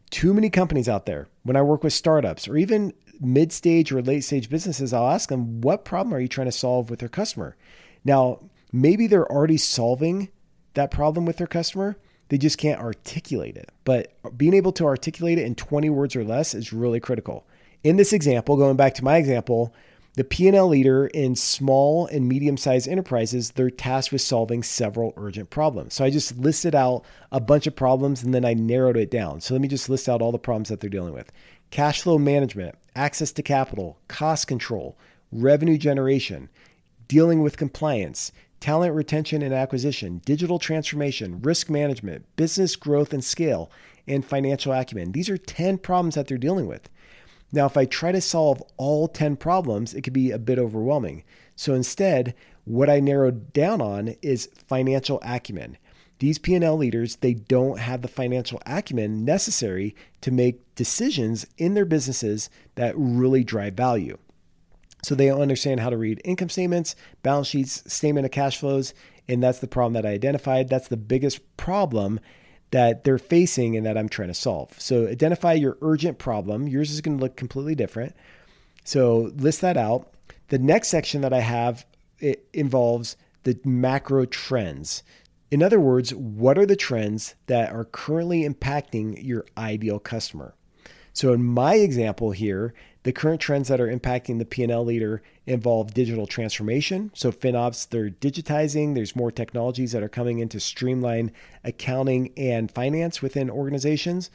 Too 0.09 0.33
many 0.33 0.49
companies 0.49 0.89
out 0.89 1.05
there, 1.05 1.27
when 1.43 1.55
I 1.55 1.61
work 1.61 1.83
with 1.83 1.93
startups 1.93 2.47
or 2.47 2.57
even 2.57 2.93
mid 3.21 3.51
stage 3.51 3.91
or 3.91 4.01
late 4.01 4.23
stage 4.23 4.49
businesses, 4.49 4.93
I'll 4.93 5.07
ask 5.07 5.29
them, 5.29 5.61
what 5.61 5.85
problem 5.85 6.13
are 6.13 6.19
you 6.19 6.27
trying 6.27 6.47
to 6.47 6.51
solve 6.51 6.89
with 6.89 6.99
their 6.99 7.09
customer? 7.09 7.55
Now, 8.03 8.39
maybe 8.71 9.07
they're 9.07 9.31
already 9.31 9.57
solving 9.57 10.29
that 10.73 10.91
problem 10.91 11.25
with 11.25 11.37
their 11.37 11.47
customer. 11.47 11.97
They 12.29 12.37
just 12.37 12.57
can't 12.57 12.81
articulate 12.81 13.57
it. 13.57 13.69
But 13.83 14.13
being 14.37 14.53
able 14.53 14.71
to 14.73 14.85
articulate 14.85 15.37
it 15.37 15.45
in 15.45 15.55
20 15.55 15.89
words 15.89 16.15
or 16.15 16.23
less 16.23 16.53
is 16.53 16.73
really 16.73 16.99
critical. 16.99 17.45
In 17.83 17.97
this 17.97 18.13
example, 18.13 18.57
going 18.57 18.77
back 18.77 18.93
to 18.95 19.03
my 19.03 19.17
example, 19.17 19.73
the 20.15 20.23
P&L 20.23 20.67
leader 20.67 21.07
in 21.07 21.35
small 21.35 22.05
and 22.07 22.27
medium-sized 22.27 22.87
enterprises, 22.87 23.51
they're 23.51 23.69
tasked 23.69 24.11
with 24.11 24.21
solving 24.21 24.61
several 24.61 25.13
urgent 25.15 25.49
problems. 25.49 25.93
So 25.93 26.03
I 26.03 26.09
just 26.09 26.37
listed 26.37 26.75
out 26.75 27.05
a 27.31 27.39
bunch 27.39 27.65
of 27.65 27.75
problems 27.75 28.21
and 28.21 28.33
then 28.33 28.43
I 28.43 28.53
narrowed 28.53 28.97
it 28.97 29.09
down. 29.09 29.39
So 29.39 29.53
let 29.53 29.61
me 29.61 29.69
just 29.69 29.89
list 29.89 30.09
out 30.09 30.21
all 30.21 30.31
the 30.31 30.39
problems 30.39 30.69
that 30.69 30.81
they're 30.81 30.89
dealing 30.89 31.13
with. 31.13 31.31
Cash 31.69 32.01
flow 32.01 32.17
management, 32.17 32.75
access 32.95 33.31
to 33.31 33.43
capital, 33.43 33.97
cost 34.07 34.47
control, 34.47 34.97
revenue 35.31 35.77
generation, 35.77 36.49
dealing 37.07 37.41
with 37.41 37.57
compliance, 37.57 38.31
talent 38.59 38.93
retention 38.93 39.41
and 39.41 39.53
acquisition, 39.53 40.21
digital 40.25 40.59
transformation, 40.59 41.41
risk 41.41 41.69
management, 41.69 42.25
business 42.35 42.75
growth 42.75 43.13
and 43.13 43.23
scale, 43.23 43.71
and 44.07 44.25
financial 44.25 44.71
acumen. 44.71 45.11
These 45.11 45.29
are 45.29 45.37
10 45.37 45.79
problems 45.79 46.15
that 46.15 46.27
they're 46.27 46.37
dealing 46.37 46.67
with. 46.67 46.89
Now, 47.51 47.65
if 47.65 47.75
I 47.75 47.85
try 47.85 48.11
to 48.11 48.21
solve 48.21 48.63
all 48.77 49.07
10 49.07 49.35
problems, 49.35 49.93
it 49.93 50.01
could 50.01 50.13
be 50.13 50.31
a 50.31 50.39
bit 50.39 50.57
overwhelming. 50.57 51.23
So 51.55 51.73
instead, 51.73 52.33
what 52.63 52.89
I 52.89 52.99
narrowed 52.99 53.51
down 53.51 53.81
on 53.81 54.15
is 54.21 54.49
financial 54.67 55.19
acumen. 55.23 55.77
These 56.21 56.37
P&L 56.37 56.77
leaders, 56.77 57.15
they 57.15 57.33
don't 57.33 57.79
have 57.79 58.03
the 58.03 58.07
financial 58.07 58.61
acumen 58.67 59.25
necessary 59.25 59.95
to 60.21 60.29
make 60.29 60.75
decisions 60.75 61.47
in 61.57 61.73
their 61.73 61.83
businesses 61.83 62.47
that 62.75 62.93
really 62.95 63.43
drive 63.43 63.73
value. 63.73 64.19
So 65.01 65.15
they 65.15 65.25
don't 65.25 65.41
understand 65.41 65.79
how 65.79 65.89
to 65.89 65.97
read 65.97 66.21
income 66.23 66.49
statements, 66.49 66.95
balance 67.23 67.47
sheets, 67.47 67.91
statement 67.91 68.25
of 68.25 68.31
cash 68.31 68.59
flows, 68.59 68.93
and 69.27 69.41
that's 69.41 69.57
the 69.57 69.67
problem 69.67 69.93
that 69.93 70.05
I 70.05 70.11
identified. 70.13 70.69
That's 70.69 70.89
the 70.89 70.95
biggest 70.95 71.39
problem 71.57 72.19
that 72.69 73.03
they're 73.03 73.17
facing 73.17 73.75
and 73.75 73.83
that 73.87 73.97
I'm 73.97 74.07
trying 74.07 74.27
to 74.27 74.35
solve. 74.35 74.79
So 74.79 75.07
identify 75.07 75.53
your 75.53 75.79
urgent 75.81 76.19
problem. 76.19 76.67
Yours 76.67 76.91
is 76.91 77.01
going 77.01 77.17
to 77.17 77.23
look 77.23 77.35
completely 77.35 77.73
different. 77.73 78.15
So 78.83 79.31
list 79.37 79.61
that 79.61 79.75
out. 79.75 80.13
The 80.49 80.59
next 80.59 80.89
section 80.89 81.21
that 81.21 81.33
I 81.33 81.39
have 81.39 81.83
it 82.19 82.47
involves 82.53 83.17
the 83.41 83.59
macro 83.65 84.25
trends. 84.25 85.01
In 85.51 85.61
other 85.61 85.81
words, 85.81 86.15
what 86.15 86.57
are 86.57 86.65
the 86.65 86.77
trends 86.77 87.35
that 87.47 87.73
are 87.73 87.83
currently 87.83 88.47
impacting 88.47 89.21
your 89.21 89.45
ideal 89.57 89.99
customer? 89.99 90.55
So 91.11 91.33
in 91.33 91.43
my 91.43 91.75
example 91.75 92.31
here, 92.31 92.73
the 93.03 93.11
current 93.11 93.41
trends 93.41 93.67
that 93.67 93.81
are 93.81 93.93
impacting 93.93 94.39
the 94.39 94.45
P&L 94.45 94.85
leader 94.85 95.21
involve 95.45 95.93
digital 95.93 96.25
transformation. 96.25 97.11
So 97.13 97.33
FinOps, 97.33 97.89
they're 97.89 98.09
digitizing. 98.09 98.95
There's 98.95 99.13
more 99.13 99.29
technologies 99.29 99.91
that 99.91 100.03
are 100.03 100.09
coming 100.09 100.39
in 100.39 100.47
to 100.49 100.59
streamline 100.61 101.33
accounting 101.65 102.31
and 102.37 102.71
finance 102.71 103.21
within 103.21 103.49
organizations. 103.49 104.29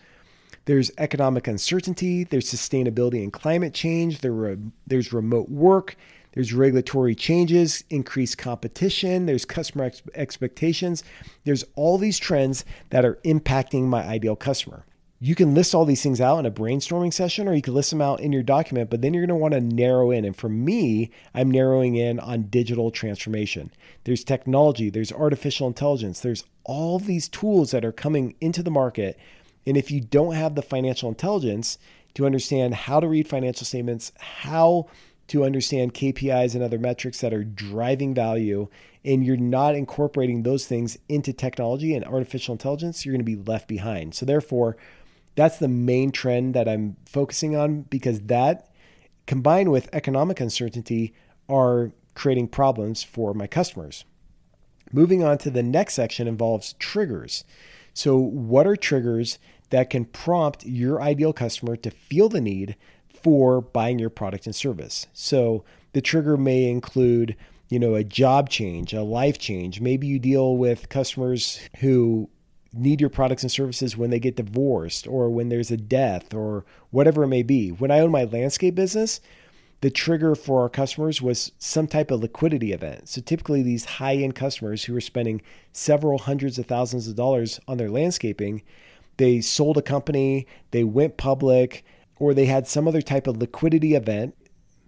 There's 0.67 0.91
economic 0.99 1.47
uncertainty. 1.47 2.25
There's 2.25 2.53
sustainability 2.53 3.23
and 3.23 3.33
climate 3.33 3.73
change. 3.73 4.21
There 4.21 4.59
there's 4.87 5.15
remote 5.15 5.49
work. 5.49 5.97
There's 6.37 6.55
regulatory 6.55 7.17
changes, 7.17 7.83
increased 7.91 8.39
competition. 8.39 9.27
There's 9.27 9.45
customer 9.45 9.87
ex- 9.87 10.03
expectations. 10.15 11.03
There's 11.43 11.65
all 11.75 11.99
these 11.99 12.21
trends 12.21 12.65
that 12.91 13.05
are 13.05 13.17
impacting 13.25 13.87
my 13.87 14.07
ideal 14.07 14.37
customer 14.37 14.87
you 15.19 15.35
can 15.35 15.55
list 15.55 15.75
all 15.75 15.87
these 15.87 16.03
things 16.03 16.21
out 16.21 16.39
in 16.39 16.47
a 16.47 16.51
brainstorming 16.51 17.13
session 17.13 17.49
or 17.49 17.55
you 17.55 17.63
can 17.63 17.75
list 17.75 17.91
them 17.91 18.03
out 18.03 18.21
in 18.21 18.33
your 18.33 18.43
document, 18.43 18.91
but 18.91 19.01
then 19.01 19.15
you're 19.15 19.27
going 19.27 19.37
to 19.37 19.41
want 19.41 19.55
to 19.55 19.61
narrow 19.61 20.11
in. 20.11 20.25
And 20.25 20.37
for 20.37 20.49
me, 20.49 21.11
I'm 21.35 21.51
narrowing 21.51 21.97
in 21.97 22.21
on 22.21 22.45
digital 22.45 22.91
transformation. 22.91 23.71
There's 24.05 24.25
technology, 24.25 24.91
there's 24.91 25.13
artificial 25.13 25.67
intelligence, 25.67 26.21
there's 26.21 26.45
all 26.65 26.99
these 26.99 27.29
tools 27.29 27.71
that 27.71 27.85
are 27.85 27.93
coming 27.93 28.35
into 28.41 28.63
the 28.63 28.71
market. 28.71 29.19
And 29.67 29.77
if 29.77 29.91
you 29.91 30.01
don't 30.01 30.35
have 30.35 30.55
the 30.55 30.63
financial 30.63 31.09
intelligence 31.09 31.79
to 32.15 32.27
understand 32.27 32.75
how 32.75 33.01
to 33.01 33.09
read 33.09 33.27
financial 33.27 33.65
statements, 33.65 34.13
how 34.19 34.87
to 35.29 35.45
understand 35.45 35.95
KPIs 35.95 36.55
and 36.55 36.63
other 36.63 36.79
metrics 36.79 37.21
that 37.21 37.35
are 37.35 37.45
driving 37.45 38.15
value, 38.15 38.69
and 39.05 39.25
you're 39.25 39.37
not 39.37 39.75
incorporating 39.75 40.43
those 40.43 40.67
things 40.67 40.99
into 41.09 41.33
technology 41.33 41.95
and 41.95 42.05
artificial 42.05 42.53
intelligence, 42.53 43.05
you're 43.05 43.13
going 43.13 43.25
to 43.25 43.25
be 43.25 43.51
left 43.51 43.69
behind. 43.69 44.15
So, 44.15 44.25
therefore, 44.27 44.77
that's 45.35 45.59
the 45.59 45.69
main 45.69 46.13
trend 46.13 46.55
that 46.55 46.69
I'm 46.69 46.97
focusing 47.07 47.57
on 47.57 47.83
because 47.83 48.21
that 48.23 48.69
combined 49.27 49.71
with 49.71 49.89
economic 49.93 50.41
uncertainty 50.41 51.13
are 51.49 51.93
creating 52.15 52.49
problems 52.49 53.03
for 53.03 53.35
my 53.35 53.47
customers. 53.47 54.05
Moving 54.93 55.23
on 55.23 55.39
to 55.39 55.51
the 55.51 55.63
next 55.63 55.95
section 55.95 56.29
involves 56.29 56.75
triggers. 56.75 57.45
So, 57.93 58.17
what 58.17 58.67
are 58.67 58.77
triggers 58.77 59.39
that 59.71 59.91
can 59.91 60.05
prompt 60.05 60.65
your 60.65 61.03
ideal 61.03 61.33
customer 61.33 61.77
to 61.77 61.91
feel 61.91 62.29
the 62.29 62.41
need 62.41 62.77
for 63.27 63.61
buying 63.61 63.99
your 63.99 64.09
product 64.09 64.47
and 64.47 64.55
service? 64.55 65.09
So, 65.13 65.65
the 65.93 66.01
trigger 66.01 66.37
may 66.37 66.71
include 66.71 67.35
you 67.69 67.81
know 67.81 67.97
a 67.97 68.05
job 68.05 68.49
change 68.49 68.95
a 68.95 69.03
life 69.03 69.39
change 69.39 69.81
maybe 69.81 70.07
you 70.07 70.21
deal 70.21 70.57
with 70.57 70.89
customers 70.89 71.59
who 71.79 72.29
need 72.73 73.01
your 73.01 73.11
products 73.11 73.43
and 73.43 73.51
services 73.51 73.97
when 73.97 74.11
they 74.11 74.21
get 74.21 74.37
divorced 74.37 75.07
or 75.07 75.31
when 75.31 75.49
there's 75.49 75.71
a 75.71 75.77
death 75.77 76.35
or 76.35 76.65
whatever 76.91 77.25
it 77.25 77.29
may 77.29 77.43
be. 77.43 77.71
When 77.71 77.91
I 77.91 78.01
owned 78.01 78.13
my 78.13 78.25
landscape 78.25 78.75
business, 78.75 79.21
the 79.81 79.91
trigger 79.91 80.35
for 80.35 80.63
our 80.63 80.69
customers 80.69 81.21
was 81.21 81.53
some 81.59 81.87
type 81.87 82.11
of 82.11 82.21
liquidity 82.21 82.73
event. 82.73 83.09
So 83.09 83.21
typically, 83.21 83.63
these 83.63 83.85
high 83.85 84.17
end 84.17 84.35
customers 84.35 84.85
who 84.85 84.95
were 84.95 85.01
spending 85.01 85.43
several 85.73 86.19
hundreds 86.19 86.59
of 86.59 86.67
thousands 86.67 87.09
of 87.09 87.17
dollars 87.17 87.61
on 87.69 87.77
their 87.77 87.91
landscaping, 87.91 88.63
they 89.19 89.41
sold 89.41 89.77
a 89.77 89.83
company, 89.83 90.47
they 90.71 90.85
went 90.85 91.17
public, 91.17 91.85
or 92.19 92.35
they 92.35 92.47
had 92.47 92.67
some 92.67 92.89
other 92.89 93.03
type 93.03 93.27
of 93.27 93.37
liquidity 93.37 93.95
event. 93.95 94.37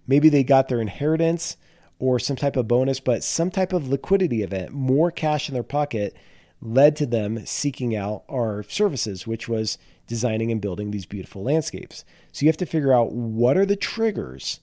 Maybe 0.07 0.29
they 0.29 0.43
got 0.43 0.67
their 0.67 0.81
inheritance 0.81 1.57
or 1.99 2.17
some 2.17 2.35
type 2.35 2.55
of 2.55 2.67
bonus, 2.67 2.99
but 2.99 3.23
some 3.23 3.51
type 3.51 3.73
of 3.73 3.87
liquidity 3.87 4.41
event, 4.41 4.71
more 4.71 5.11
cash 5.11 5.49
in 5.49 5.53
their 5.53 5.63
pocket 5.63 6.15
led 6.61 6.95
to 6.95 7.05
them 7.05 7.45
seeking 7.45 7.95
out 7.95 8.23
our 8.29 8.63
services, 8.63 9.27
which 9.27 9.47
was 9.47 9.77
designing 10.07 10.51
and 10.51 10.61
building 10.61 10.91
these 10.91 11.05
beautiful 11.05 11.43
landscapes. 11.43 12.03
So 12.31 12.43
you 12.43 12.49
have 12.49 12.57
to 12.57 12.65
figure 12.65 12.93
out 12.93 13.11
what 13.11 13.57
are 13.57 13.65
the 13.65 13.75
triggers 13.75 14.59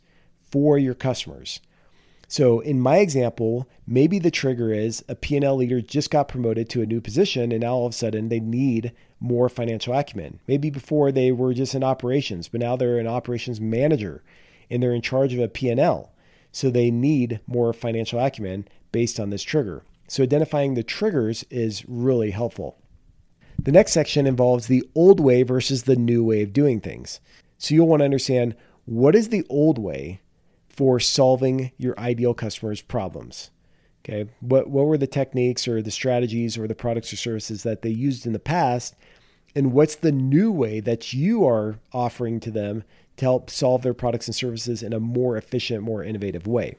for 0.51 0.79
your 0.79 0.95
customers. 0.95 1.61
So 2.29 2.61
in 2.61 2.81
my 2.81 2.99
example, 2.99 3.69
maybe 3.87 4.19
the 4.19 4.31
trigger 4.31 4.73
is 4.73 5.05
a 5.09 5.15
P&L 5.15 5.57
leader 5.57 5.81
just 5.81 6.11
got 6.11 6.29
promoted 6.29 6.69
to 6.71 6.83
a 6.83 6.87
new 6.87 7.01
position 7.01 7.53
and 7.53 7.63
now 7.63 7.75
all 7.75 7.87
of 7.87 7.93
a 7.93 7.97
sudden 7.97 8.29
they 8.29 8.41
need 8.41 8.93
more 9.21 9.49
financial 9.49 9.95
acumen. 9.95 10.41
Maybe 10.47 10.71
before 10.71 11.11
they 11.11 11.33
were 11.33 11.55
just 11.55 11.75
in 11.75 11.83
operations, 11.83 12.49
but 12.49 12.61
now 12.61 12.77
they're 12.77 12.99
an 12.99 13.07
operations 13.07 13.61
manager 13.61 14.23
and 14.71 14.83
they're 14.83 14.95
in 14.95 15.03
charge 15.03 15.33
of 15.33 15.41
a 15.41 15.49
P&L. 15.49 16.13
So 16.53 16.71
they 16.71 16.91
need 16.91 17.41
more 17.47 17.73
financial 17.73 18.19
acumen 18.19 18.67
based 18.93 19.21
on 19.21 19.31
this 19.31 19.43
trigger. 19.43 19.83
So 20.09 20.23
identifying 20.23 20.75
the 20.75 20.83
triggers 20.83 21.45
is 21.51 21.85
really 21.87 22.31
helpful. 22.31 22.79
The 23.63 23.73
next 23.73 23.93
section 23.93 24.27
involves 24.27 24.67
the 24.67 24.89
old 24.95 25.19
way 25.19 25.43
versus 25.43 25.83
the 25.83 25.97
new 25.97 26.23
way 26.23 26.43
of 26.43 26.53
doing 26.53 26.81
things. 26.81 27.21
So 27.59 27.75
you'll 27.75 27.89
want 27.89 28.01
to 28.01 28.05
understand 28.05 28.55
what 28.85 29.17
is 29.17 29.31
the 29.31 29.45
old 29.49 29.79
way 29.79 30.21
for 30.69 31.01
solving 31.01 31.73
your 31.77 31.99
ideal 31.99 32.35
customer's 32.35 32.83
problems. 32.83 33.51
Okay. 34.09 34.31
What, 34.41 34.71
what 34.71 34.87
were 34.87 34.99
the 34.99 35.09
techniques 35.09 35.67
or 35.67 35.83
the 35.83 35.91
strategies 35.91 36.57
or 36.57 36.69
the 36.69 36.77
products 36.77 37.13
or 37.13 37.17
services 37.17 37.65
that 37.65 37.83
they 37.83 37.91
used 37.91 38.25
in 38.25 38.33
the 38.33 38.39
past? 38.39 38.95
And 39.57 39.73
what's 39.73 39.97
the 39.97 40.13
new 40.13 40.53
way 40.53 40.79
that 40.81 41.13
you 41.13 41.45
are 41.45 41.81
offering 41.93 42.39
to 42.41 42.51
them 42.51 42.85
to 43.17 43.25
help 43.25 43.51
solve 43.51 43.83
their 43.83 43.95
products 43.95 44.29
and 44.29 44.37
services 44.37 44.83
in 44.83 44.93
a 44.93 45.01
more 45.01 45.37
efficient, 45.37 45.83
more 45.83 46.05
innovative 46.05 46.47
way? 46.47 46.77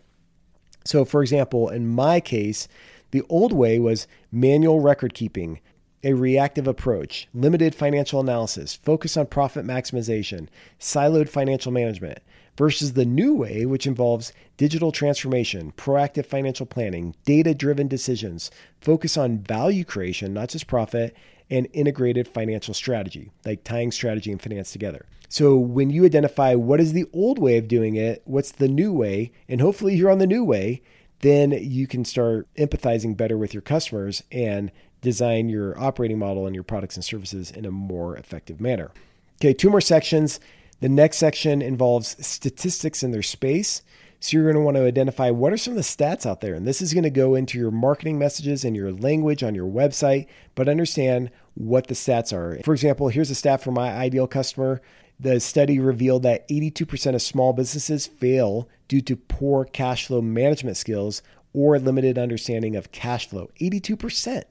So, 0.86 1.04
for 1.04 1.22
example, 1.22 1.68
in 1.68 1.88
my 1.88 2.22
case, 2.22 2.70
the 3.12 3.24
old 3.28 3.52
way 3.52 3.78
was 3.78 4.08
manual 4.32 4.80
record 4.80 5.14
keeping, 5.14 5.60
a 6.04 6.14
reactive 6.14 6.68
approach, 6.68 7.28
limited 7.34 7.76
financial 7.76 8.22
analysis, 8.22 8.76
focus 8.76 9.18
on 9.18 9.26
profit 9.26 9.66
maximization, 9.66 10.48
siloed 10.80 11.28
financial 11.28 11.74
management, 11.74 12.20
versus 12.58 12.94
the 12.94 13.06
new 13.06 13.34
way, 13.34 13.66
which 13.66 13.88
involves 13.88 14.34
digital 14.58 14.92
transformation, 14.92 15.72
proactive 15.78 16.26
financial 16.26 16.66
planning, 16.66 17.16
data 17.24 17.54
driven 17.54 17.88
decisions, 17.88 18.52
focus 18.82 19.16
on 19.16 19.40
value 19.40 19.86
creation, 19.86 20.34
not 20.34 20.50
just 20.50 20.68
profit, 20.68 21.16
and 21.50 21.68
integrated 21.72 22.28
financial 22.28 22.74
strategy, 22.74 23.32
like 23.46 23.64
tying 23.64 23.92
strategy 23.92 24.32
and 24.32 24.42
finance 24.42 24.72
together. 24.72 25.06
So 25.30 25.56
when 25.56 25.90
you 25.90 26.06
identify 26.06 26.56
what 26.56 26.80
is 26.80 26.94
the 26.94 27.06
old 27.14 27.38
way 27.38 27.58
of 27.58 27.68
doing 27.68 27.96
it, 27.96 28.22
what's 28.26 28.52
the 28.52 28.68
new 28.68 28.92
way, 28.92 29.32
and 29.48 29.62
hopefully 29.62 29.96
you're 29.96 30.12
on 30.12 30.20
the 30.20 30.28
new 30.28 30.44
way, 30.44 30.82
then 31.20 31.52
you 31.52 31.88
can 31.88 32.06
start 32.06 32.48
empathizing 32.56 33.16
better 33.16 33.38
with 33.38 33.54
your 33.54 33.62
customers 33.62 34.24
and 34.32 34.72
design 35.02 35.50
your 35.50 35.78
operating 35.80 36.20
model 36.20 36.46
and 36.46 36.56
your 36.56 36.64
products 36.64 36.96
and 36.96 37.04
services 37.04 37.52
in 37.52 37.66
a 37.66 37.72
more 37.72 38.16
effective 38.18 38.60
manner. 38.60 38.92
Okay, 39.40 39.54
two 39.54 39.70
more 39.70 39.82
sections. 39.82 40.40
The 40.80 40.90
next 40.90 41.18
section 41.18 41.62
involves 41.62 42.16
statistics 42.26 43.04
in 43.04 43.12
their 43.12 43.24
space. 43.24 43.82
So 44.20 44.36
you're 44.36 44.46
going 44.46 44.56
to 44.56 44.62
want 44.62 44.78
to 44.78 44.86
identify 44.86 45.30
what 45.30 45.54
are 45.54 45.58
some 45.58 45.74
of 45.74 45.78
the 45.78 45.84
stats 45.84 46.26
out 46.26 46.42
there. 46.42 46.56
And 46.56 46.66
this 46.66 46.82
is 46.82 46.94
going 46.94 47.04
to 47.04 47.10
go 47.10 47.36
into 47.36 47.60
your 47.60 47.72
marketing 47.72 48.18
messages 48.18 48.64
and 48.66 48.76
your 48.76 48.92
language 48.92 49.44
on 49.44 49.54
your 49.54 49.70
website, 49.70 50.28
but 50.56 50.68
understand 50.68 51.30
what 51.54 51.88
the 51.88 51.94
stats 51.94 52.34
are. 52.34 52.60
For 52.64 52.74
example, 52.74 53.10
here's 53.10 53.30
a 53.30 53.36
stat 53.36 53.62
for 53.62 53.72
my 53.72 53.92
ideal 53.92 54.28
customer. 54.28 54.82
The 55.20 55.40
study 55.40 55.80
revealed 55.80 56.24
that 56.24 56.48
82% 56.48 57.16
of 57.16 57.22
small 57.22 57.54
businesses 57.54 58.08
fail 58.08 58.68
due 58.88 59.02
to 59.02 59.16
poor 59.16 59.66
cash 59.66 60.08
flow 60.08 60.22
management 60.22 60.78
skills 60.78 61.22
or 61.54 61.80
limited 61.80 62.18
understanding 62.18 62.76
of 62.76 62.92
cash 62.92 63.28
flow. 63.28 63.50
82%. 63.60 64.44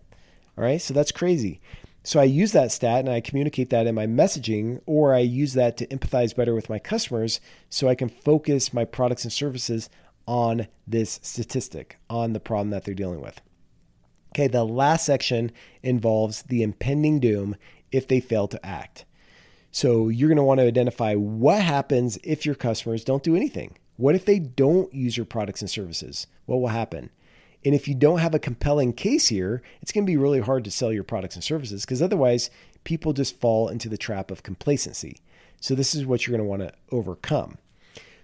All 0.59 0.65
right, 0.65 0.81
so 0.81 0.95
that's 0.95 1.13
crazy. 1.13 1.61
So 2.07 2.21
I 2.21 2.25
use 2.25 2.53
that 2.53 2.71
stat 2.71 3.01
and 3.01 3.09
I 3.09 3.21
communicate 3.21 3.71
that 3.71 3.89
in 3.89 3.97
my 3.97 4.07
messaging, 4.07 4.81
or 4.87 5.13
I 5.13 5.19
use 5.19 5.55
that 5.55 5.77
to 5.79 5.89
empathize 5.89 6.37
better 6.37 6.55
with 6.55 6.71
my 6.71 6.79
customers 6.79 7.41
so 7.69 7.89
I 7.89 7.97
can 7.97 8.09
focus 8.09 8.73
my 8.73 8.85
products 8.85 9.25
and 9.25 9.33
services 9.33 9.91
on 10.25 10.69
this 10.87 11.19
statistic, 11.25 11.99
on 12.09 12.33
the 12.33 12.39
problem 12.39 12.71
that 12.71 12.85
they're 12.85 12.95
dealing 12.95 13.21
with. 13.21 13.41
Okay, 14.31 14.47
the 14.47 14.63
last 14.63 15.05
section 15.05 15.51
involves 15.83 16.43
the 16.43 16.63
impending 16.63 17.19
doom 17.19 17.57
if 17.91 18.07
they 18.07 18.21
fail 18.21 18.47
to 18.47 18.65
act. 18.65 19.05
So 19.73 20.09
you're 20.09 20.29
going 20.29 20.37
to 20.37 20.45
want 20.45 20.61
to 20.61 20.67
identify 20.67 21.17
what 21.17 21.61
happens 21.61 22.21
if 22.23 22.47
your 22.47 22.55
customers 22.55 23.03
don't 23.03 23.25
do 23.25 23.35
anything. 23.35 23.79
What 23.97 24.15
if 24.15 24.25
they 24.25 24.39
don't 24.39 24.95
use 24.95 25.17
your 25.17 25.27
products 25.27 25.61
and 25.61 25.69
services? 25.69 26.29
What 26.45 26.61
will 26.61 26.69
happen? 26.69 27.11
And 27.67 27.75
if 27.75 27.89
you 27.89 27.97
don't 27.97 28.21
have 28.21 28.33
a 28.33 28.39
compelling 28.39 28.93
case 28.93 29.27
here, 29.27 29.61
it's 29.83 29.91
going 29.91 30.07
to 30.07 30.11
be 30.11 30.17
really 30.17 30.39
hard 30.39 30.63
to 30.65 30.71
sell 30.71 30.93
your 30.93 31.03
products 31.03 31.35
and 31.35 31.43
services 31.43 31.85
because 31.85 32.01
otherwise 32.01 32.49
people 32.85 33.13
just 33.13 33.41
fall 33.41 33.69
into 33.69 33.89
the 33.89 33.99
trap 33.99 34.31
of 34.31 34.45
complacency. 34.45 35.19
So 35.61 35.75
this 35.75 35.93
is 35.93 36.07
what 36.07 36.27
you're 36.27 36.39
going 36.39 36.47
to 36.47 36.49
want 36.49 36.63
to 36.63 36.73
overcome. 36.95 37.59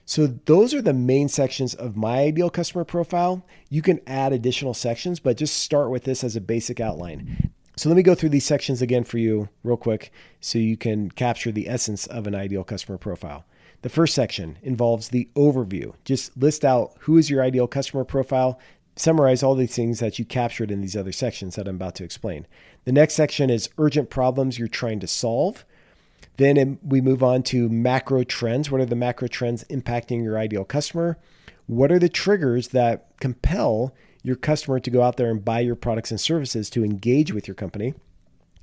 So 0.04 0.28
those 0.28 0.72
are 0.74 0.80
the 0.80 0.92
main 0.92 1.28
sections 1.28 1.74
of 1.74 1.96
my 1.96 2.20
ideal 2.20 2.50
customer 2.50 2.84
profile. 2.84 3.44
You 3.68 3.82
can 3.82 4.00
add 4.06 4.32
additional 4.32 4.74
sections, 4.74 5.18
but 5.18 5.38
just 5.38 5.58
start 5.58 5.90
with 5.90 6.04
this 6.04 6.22
as 6.22 6.36
a 6.36 6.40
basic 6.40 6.78
outline. 6.78 7.50
So 7.76 7.88
let 7.88 7.96
me 7.96 8.04
go 8.04 8.14
through 8.14 8.28
these 8.28 8.46
sections 8.46 8.80
again 8.80 9.02
for 9.02 9.18
you 9.18 9.48
real 9.64 9.76
quick 9.76 10.12
so 10.40 10.58
you 10.58 10.76
can 10.76 11.10
capture 11.10 11.50
the 11.50 11.68
essence 11.68 12.06
of 12.06 12.28
an 12.28 12.34
ideal 12.36 12.62
customer 12.62 12.96
profile. 12.96 13.44
The 13.80 13.88
first 13.88 14.14
section 14.14 14.58
involves 14.62 15.08
the 15.08 15.28
overview. 15.34 15.94
Just 16.04 16.36
list 16.36 16.64
out 16.64 16.94
who 17.00 17.18
is 17.18 17.28
your 17.28 17.42
ideal 17.42 17.66
customer 17.66 18.04
profile, 18.04 18.60
summarize 18.96 19.42
all 19.42 19.54
these 19.54 19.74
things 19.74 20.00
that 20.00 20.18
you 20.18 20.24
captured 20.24 20.70
in 20.70 20.80
these 20.80 20.96
other 20.96 21.12
sections 21.12 21.56
that 21.56 21.66
I'm 21.66 21.76
about 21.76 21.94
to 21.96 22.04
explain. 22.04 22.46
The 22.84 22.92
next 22.92 23.14
section 23.14 23.50
is 23.50 23.70
urgent 23.78 24.10
problems 24.10 24.58
you're 24.58 24.68
trying 24.68 25.00
to 25.00 25.06
solve. 25.06 25.64
Then 26.36 26.78
we 26.82 27.00
move 27.00 27.22
on 27.22 27.42
to 27.44 27.68
macro 27.68 28.24
trends. 28.24 28.70
What 28.70 28.80
are 28.80 28.86
the 28.86 28.96
macro 28.96 29.28
trends 29.28 29.64
impacting 29.64 30.22
your 30.22 30.38
ideal 30.38 30.64
customer? 30.64 31.18
What 31.66 31.92
are 31.92 31.98
the 31.98 32.08
triggers 32.08 32.68
that 32.68 33.18
compel 33.20 33.94
your 34.22 34.36
customer 34.36 34.80
to 34.80 34.90
go 34.90 35.02
out 35.02 35.16
there 35.16 35.30
and 35.30 35.44
buy 35.44 35.60
your 35.60 35.74
products 35.74 36.10
and 36.10 36.20
services 36.20 36.70
to 36.70 36.84
engage 36.84 37.32
with 37.32 37.48
your 37.48 37.54
company? 37.54 37.94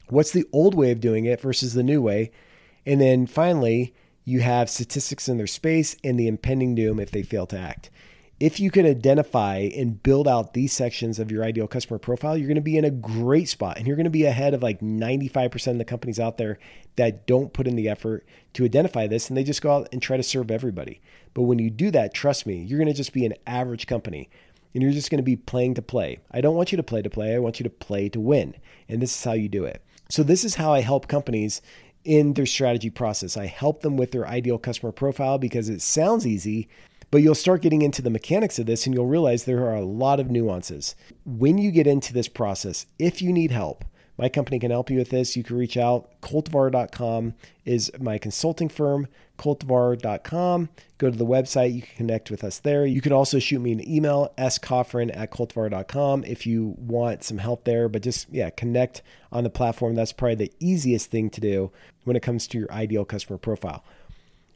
What's 0.10 0.32
the 0.32 0.48
old 0.52 0.74
way 0.74 0.92
of 0.92 1.00
doing 1.00 1.26
it 1.26 1.42
versus 1.42 1.74
the 1.74 1.84
new 1.84 2.02
way? 2.02 2.32
And 2.86 3.00
then 3.00 3.28
finally, 3.28 3.94
you 4.26 4.42
have 4.42 4.70
statistics 4.70 5.30
in 5.30 5.38
their 5.38 5.48
space 5.48 5.96
and 6.04 6.20
the 6.20 6.28
impending 6.28 6.76
doom 6.76 7.00
if 7.00 7.12
they 7.12 7.24
fail 7.24 7.46
to 7.48 7.60
act 7.60 7.89
if 8.39 8.60
you 8.60 8.71
can 8.71 8.86
identify 8.86 9.58
and 9.58 10.02
build 10.02 10.28
out 10.28 10.54
these 10.54 10.71
sections 10.71 11.19
of 11.19 11.30
your 11.30 11.43
ideal 11.43 11.67
customer 11.67 11.99
profile, 11.99 12.38
you're 12.38 12.47
going 12.47 12.56
to 12.56 12.62
be 12.62 12.78
in 12.78 12.86
a 12.86 12.91
great 12.91 13.49
spot 13.49 13.78
and 13.78 13.86
you're 13.86 13.97
going 13.97 14.06
to 14.06 14.10
be 14.10 14.23
ahead 14.23 14.54
of 14.54 14.63
like 14.63 14.80
95% 14.80 15.67
of 15.67 15.78
the 15.78 15.86
companies 15.86 16.19
out 16.19 16.38
there 16.38 16.58
that 16.95 17.28
don't 17.28 17.52
put 17.52 17.67
in 17.67 17.75
the 17.75 17.89
effort 17.89 18.25
to 18.54 18.63
identify 18.63 19.08
this 19.08 19.30
and 19.30 19.36
they 19.36 19.43
just 19.43 19.62
go 19.62 19.71
out 19.71 19.89
and 19.91 20.02
try 20.02 20.15
to 20.15 20.23
serve 20.23 20.52
everybody. 20.52 21.02
But 21.34 21.43
when 21.43 21.60
you 21.60 21.69
do 21.69 21.91
that, 21.91 22.13
trust 22.13 22.45
me, 22.45 22.63
you're 22.63 22.80
going 22.80 22.88
to 22.88 22.93
just 22.93 23.13
be 23.13 23.25
an 23.25 23.36
average 23.45 23.88
company 23.88 24.30
and 24.73 24.82
you're 24.82 24.93
just 24.93 25.12
going 25.12 25.19
to 25.19 25.23
be 25.23 25.36
playing 25.36 25.73
to 25.73 25.82
play. 25.82 26.19
I 26.32 26.39
don't 26.39 26.56
want 26.56 26.71
you 26.71 26.78
to 26.78 26.84
play 26.84 27.02
to 27.02 27.10
play, 27.10 27.36
I 27.36 27.39
want 27.39 27.60
you 27.60 27.65
to 27.65 27.69
play 27.69 28.08
to 28.10 28.19
win. 28.19 28.56
And 28.88 29.02
this 29.02 29.15
is 29.15 29.23
how 29.23 29.34
you 29.34 29.49
do 29.49 29.65
it. 29.65 29.84
So, 30.10 30.23
this 30.23 30.43
is 30.43 30.56
how 30.56 30.73
I 30.73 30.82
help 30.82 31.08
companies 31.08 31.62
in 32.04 32.34
their 32.34 32.45
strategy 32.45 32.89
process. 32.89 33.38
I 33.38 33.45
help 33.45 33.82
them 33.82 33.97
with 33.97 34.12
their 34.12 34.28
ideal 34.28 34.58
customer 34.58 34.91
profile 34.91 35.38
because 35.38 35.69
it 35.69 35.82
sounds 35.82 36.25
easy, 36.25 36.67
but 37.12 37.22
you'll 37.22 37.36
start 37.36 37.62
getting 37.62 37.82
into 37.82 38.02
the 38.02 38.10
mechanics 38.10 38.60
of 38.60 38.65
this 38.65 38.86
and 38.86 38.93
you'll 38.93 39.08
realize 39.08 39.43
there 39.43 39.65
are 39.65 39.76
a 39.76 39.86
lot 39.86 40.19
of 40.19 40.30
nuances. 40.30 40.95
When 41.26 41.58
you 41.58 41.72
get 41.72 41.88
into 41.88 42.13
this 42.13 42.28
process, 42.28 42.86
if 42.98 43.22
you 43.22 43.34
need 43.34 43.52
help, 43.52 43.86
my 44.19 44.28
company 44.28 44.60
can 44.60 44.69
help 44.69 44.89
you 44.89 44.98
with 44.98 45.12
this. 45.12 45.38
You 45.38 45.43
can 45.43 45.56
reach 45.56 45.78
out. 45.78 46.10
Coltivar.com 46.22 47.36
is 47.63 47.89
my 48.02 48.17
consulting 48.17 48.67
firm. 48.67 49.08
Coltivar.com. 49.38 50.67
Go 50.98 51.10
to 51.10 51.17
the 51.17 51.26
website. 51.26 51.74
You 51.74 51.82
can 51.84 51.95
connect 51.95 52.30
with 52.30 52.43
us 52.43 52.60
there. 52.60 52.86
You 52.86 53.00
can 53.00 53.13
also 53.13 53.39
shoot 53.39 53.62
me 53.62 53.72
an 53.72 53.89
email, 53.89 54.34
scoughran 54.38 55.15
at 55.15 55.32
coltivar.com, 55.32 56.26
if 56.26 56.45
you 56.45 56.76
want 56.78 57.24
some 57.24 57.38
help 57.38 57.63
there. 57.63 57.88
But 57.88 58.02
just, 58.02 58.28
yeah, 58.30 58.50
connect 58.50 59.04
on 59.32 59.45
the 59.45 59.50
platform. 59.50 59.95
That's 59.95 60.12
probably 60.12 60.36
the 60.36 60.54
easiest 60.60 61.10
thing 61.10 61.30
to 61.30 61.39
do 61.39 61.72
when 62.04 62.17
it 62.17 62.22
comes 62.22 62.45
to 62.48 62.60
your 62.60 62.72
ideal 62.74 63.06
customer 63.06 63.38
profile. 63.38 63.86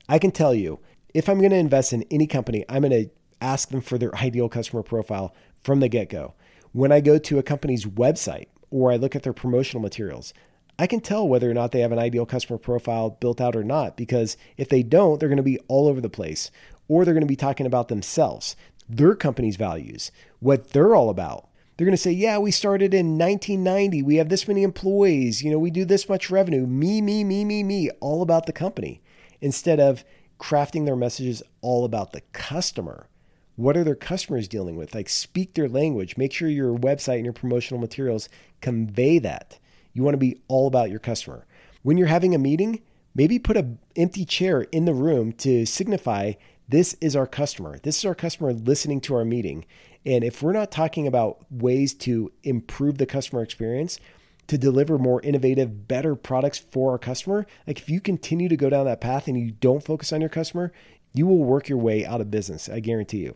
I 0.10 0.20
can 0.20 0.32
tell 0.32 0.54
you, 0.54 0.80
if 1.14 1.30
I'm 1.30 1.40
going 1.40 1.52
to 1.52 1.58
invest 1.58 1.94
in 1.94 2.04
any 2.10 2.28
company, 2.28 2.66
I'm 2.68 2.82
going 2.82 2.92
to 2.92 3.10
ask 3.42 3.70
them 3.70 3.82
for 3.82 3.98
their 3.98 4.16
ideal 4.16 4.50
customer 4.50 4.84
profile 4.84 5.34
from 5.64 5.80
the 5.80 5.90
get 5.90 6.10
go. 6.10 6.34
When 6.72 6.92
I 6.92 7.02
go 7.02 7.18
to 7.20 7.38
a 7.38 7.44
company's 7.44 7.86
website 7.86 8.48
or 8.72 8.92
I 8.92 8.96
look 8.96 9.16
at 9.16 9.24
their 9.24 9.34
promotional 9.34 9.82
materials, 9.82 10.34
I 10.80 10.88
can 10.88 11.02
tell 11.02 11.28
whether 11.28 11.50
or 11.50 11.54
not 11.54 11.72
they 11.72 11.82
have 11.82 11.92
an 11.92 12.00
ideal 12.00 12.26
customer 12.26 12.58
profile 12.58 13.12
built 13.12 13.40
out 13.40 13.56
or 13.56 13.64
not 13.64 13.96
because 13.96 14.38
if 14.58 14.70
they 14.70 14.82
don't, 14.82 15.20
they're 15.20 15.30
going 15.30 15.38
to 15.38 15.44
be 15.44 15.60
all 15.68 15.88
over 15.88 16.02
the 16.02 16.10
place 16.10 16.50
or 16.88 17.06
they're 17.06 17.14
going 17.14 17.22
to 17.22 17.28
be 17.28 17.36
talking 17.36 17.68
about 17.68 17.90
themselves, 17.90 18.56
their 18.90 19.16
company's 19.16 19.56
values, 19.56 20.12
what 20.40 20.72
they're 20.72 20.96
all 20.96 21.10
about. 21.10 21.48
They're 21.78 21.86
going 21.86 21.96
to 21.96 22.02
say, 22.02 22.12
Yeah, 22.12 22.38
we 22.38 22.52
started 22.52 22.94
in 22.94 23.18
1990. 23.18 24.04
We 24.04 24.16
have 24.18 24.30
this 24.30 24.48
many 24.48 24.64
employees. 24.64 25.44
You 25.44 25.52
know, 25.52 25.60
we 25.60 25.72
do 25.72 25.86
this 25.86 26.08
much 26.08 26.30
revenue. 26.30 26.68
Me, 26.68 27.02
me, 27.02 27.24
me, 27.24 27.46
me, 27.46 27.64
me, 27.64 27.90
all 28.00 28.22
about 28.22 28.46
the 28.46 28.54
company 28.54 29.02
instead 29.42 29.80
of, 29.80 30.04
crafting 30.44 30.86
their 30.86 30.96
messages 30.96 31.42
all 31.62 31.86
about 31.86 32.12
the 32.12 32.20
customer. 32.34 33.08
What 33.56 33.78
are 33.78 33.84
their 33.86 33.96
customers 33.96 34.50
dealing 34.50 34.76
with? 34.76 34.94
Like, 34.94 35.08
speak 35.08 35.54
their 35.54 35.70
language. 35.70 36.18
Make 36.18 36.34
sure 36.34 36.50
your 36.50 36.78
website 36.78 37.16
and 37.16 37.24
your 37.24 37.34
promotional 37.34 37.80
materials 37.80 38.28
convey 38.60 39.20
that. 39.20 39.58
You 39.94 40.04
want 40.04 40.16
to 40.16 40.20
be 40.20 40.42
all 40.50 40.68
about 40.68 40.90
your 40.90 41.00
customer. 41.00 41.46
When 41.82 41.98
you're 41.98 42.08
having 42.08 42.36
a 42.36 42.40
meeting, 42.40 42.82
maybe 43.16 43.40
put 43.40 43.56
an 43.56 43.80
empty 43.96 44.26
chair 44.26 44.64
in 44.64 44.84
the 44.84 44.94
room 44.94 45.32
to 45.34 45.66
signify 45.66 46.34
this 46.68 46.96
is 47.00 47.16
our 47.16 47.28
customer. 47.28 47.80
This 47.82 48.00
is 48.00 48.06
our 48.06 48.16
customer 48.16 48.52
listening 48.52 49.00
to 49.02 49.16
our 49.16 49.24
meeting. 49.24 49.64
And 50.06 50.26
if 50.26 50.44
we're 50.44 50.52
not 50.52 50.72
talking 50.72 51.08
about 51.08 51.46
ways 51.50 51.94
to 51.96 52.34
improve 52.44 52.98
the 52.98 53.06
customer 53.06 53.44
experience, 53.44 53.98
to 54.48 54.58
deliver 54.58 54.98
more 54.98 55.22
innovative, 55.22 55.88
better 55.88 56.16
products 56.16 56.58
for 56.58 56.92
our 56.92 56.98
customer, 56.98 57.46
like 57.66 57.80
if 57.80 57.90
you 57.90 58.00
continue 58.02 58.50
to 58.50 58.58
go 58.58 58.70
down 58.70 58.86
that 58.86 59.02
path 59.02 59.28
and 59.28 59.38
you 59.38 59.52
don't 59.52 59.84
focus 59.84 60.12
on 60.12 60.22
your 60.22 60.30
customer, 60.30 60.72
you 61.14 61.26
will 61.26 61.44
work 61.44 61.70
your 61.70 61.78
way 61.78 62.06
out 62.06 62.22
of 62.22 62.32
business. 62.32 62.68
I 62.68 62.80
guarantee 62.80 63.20
you. 63.20 63.36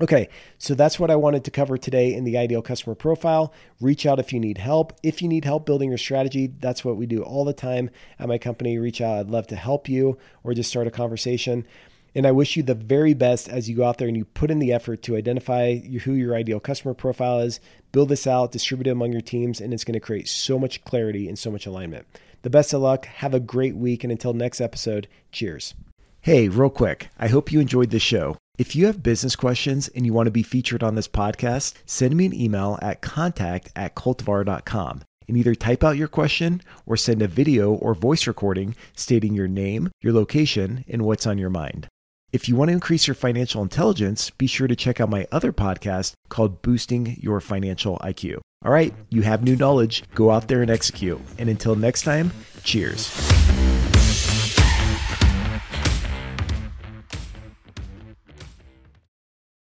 Okay, 0.00 0.30
so 0.56 0.74
that's 0.74 0.98
what 0.98 1.10
I 1.10 1.16
wanted 1.16 1.44
to 1.44 1.50
cover 1.50 1.76
today 1.76 2.14
in 2.14 2.24
the 2.24 2.38
ideal 2.38 2.62
customer 2.62 2.94
profile. 2.94 3.52
Reach 3.82 4.06
out 4.06 4.18
if 4.18 4.32
you 4.32 4.40
need 4.40 4.56
help. 4.56 4.94
If 5.02 5.20
you 5.20 5.28
need 5.28 5.44
help 5.44 5.66
building 5.66 5.90
your 5.90 5.98
strategy, 5.98 6.46
that's 6.46 6.82
what 6.86 6.96
we 6.96 7.04
do 7.04 7.22
all 7.22 7.44
the 7.44 7.52
time 7.52 7.90
at 8.18 8.26
my 8.26 8.38
company. 8.38 8.78
Reach 8.78 9.02
out. 9.02 9.18
I'd 9.18 9.28
love 9.28 9.46
to 9.48 9.56
help 9.56 9.90
you 9.90 10.16
or 10.42 10.54
just 10.54 10.70
start 10.70 10.86
a 10.86 10.90
conversation. 10.90 11.66
And 12.14 12.26
I 12.26 12.32
wish 12.32 12.56
you 12.56 12.62
the 12.62 12.74
very 12.74 13.14
best 13.14 13.48
as 13.48 13.68
you 13.68 13.76
go 13.76 13.84
out 13.84 13.98
there 13.98 14.08
and 14.08 14.16
you 14.16 14.24
put 14.24 14.50
in 14.50 14.58
the 14.58 14.72
effort 14.72 15.02
to 15.02 15.16
identify 15.16 15.76
who 15.76 16.12
your 16.12 16.34
ideal 16.34 16.60
customer 16.60 16.94
profile 16.94 17.40
is, 17.40 17.60
build 17.92 18.08
this 18.08 18.26
out, 18.26 18.52
distribute 18.52 18.88
it 18.88 18.90
among 18.90 19.12
your 19.12 19.20
teams, 19.20 19.60
and 19.60 19.72
it's 19.72 19.84
going 19.84 19.94
to 19.94 20.00
create 20.00 20.28
so 20.28 20.58
much 20.58 20.84
clarity 20.84 21.28
and 21.28 21.38
so 21.38 21.50
much 21.50 21.66
alignment. 21.66 22.06
The 22.42 22.50
best 22.50 22.72
of 22.72 22.80
luck. 22.80 23.06
Have 23.06 23.34
a 23.34 23.40
great 23.40 23.76
week. 23.76 24.02
And 24.02 24.10
until 24.10 24.32
next 24.32 24.60
episode, 24.60 25.08
cheers. 25.30 25.74
Hey, 26.22 26.48
real 26.48 26.70
quick, 26.70 27.08
I 27.18 27.28
hope 27.28 27.52
you 27.52 27.60
enjoyed 27.60 27.90
this 27.90 28.02
show. 28.02 28.36
If 28.58 28.76
you 28.76 28.86
have 28.86 29.02
business 29.02 29.36
questions 29.36 29.88
and 29.88 30.04
you 30.04 30.12
want 30.12 30.26
to 30.26 30.30
be 30.30 30.42
featured 30.42 30.82
on 30.82 30.94
this 30.94 31.08
podcast, 31.08 31.74
send 31.86 32.14
me 32.14 32.26
an 32.26 32.34
email 32.34 32.78
at 32.82 33.00
contact 33.00 33.72
at 33.74 33.94
coltivar.com 33.94 35.02
and 35.28 35.36
either 35.38 35.54
type 35.54 35.82
out 35.82 35.96
your 35.96 36.08
question 36.08 36.60
or 36.84 36.96
send 36.96 37.22
a 37.22 37.28
video 37.28 37.72
or 37.72 37.94
voice 37.94 38.26
recording 38.26 38.74
stating 38.94 39.32
your 39.32 39.48
name, 39.48 39.90
your 40.02 40.12
location, 40.12 40.84
and 40.88 41.02
what's 41.02 41.26
on 41.26 41.38
your 41.38 41.48
mind. 41.48 41.88
If 42.32 42.48
you 42.48 42.54
want 42.54 42.68
to 42.68 42.72
increase 42.72 43.08
your 43.08 43.16
financial 43.16 43.60
intelligence, 43.60 44.30
be 44.30 44.46
sure 44.46 44.68
to 44.68 44.76
check 44.76 45.00
out 45.00 45.10
my 45.10 45.26
other 45.32 45.52
podcast 45.52 46.12
called 46.28 46.62
Boosting 46.62 47.16
Your 47.20 47.40
Financial 47.40 47.98
IQ. 47.98 48.38
All 48.64 48.70
right, 48.70 48.94
you 49.08 49.22
have 49.22 49.42
new 49.42 49.56
knowledge. 49.56 50.04
Go 50.14 50.30
out 50.30 50.46
there 50.46 50.62
and 50.62 50.70
execute. 50.70 51.20
And 51.38 51.48
until 51.48 51.74
next 51.74 52.02
time, 52.02 52.30
cheers. 52.62 53.39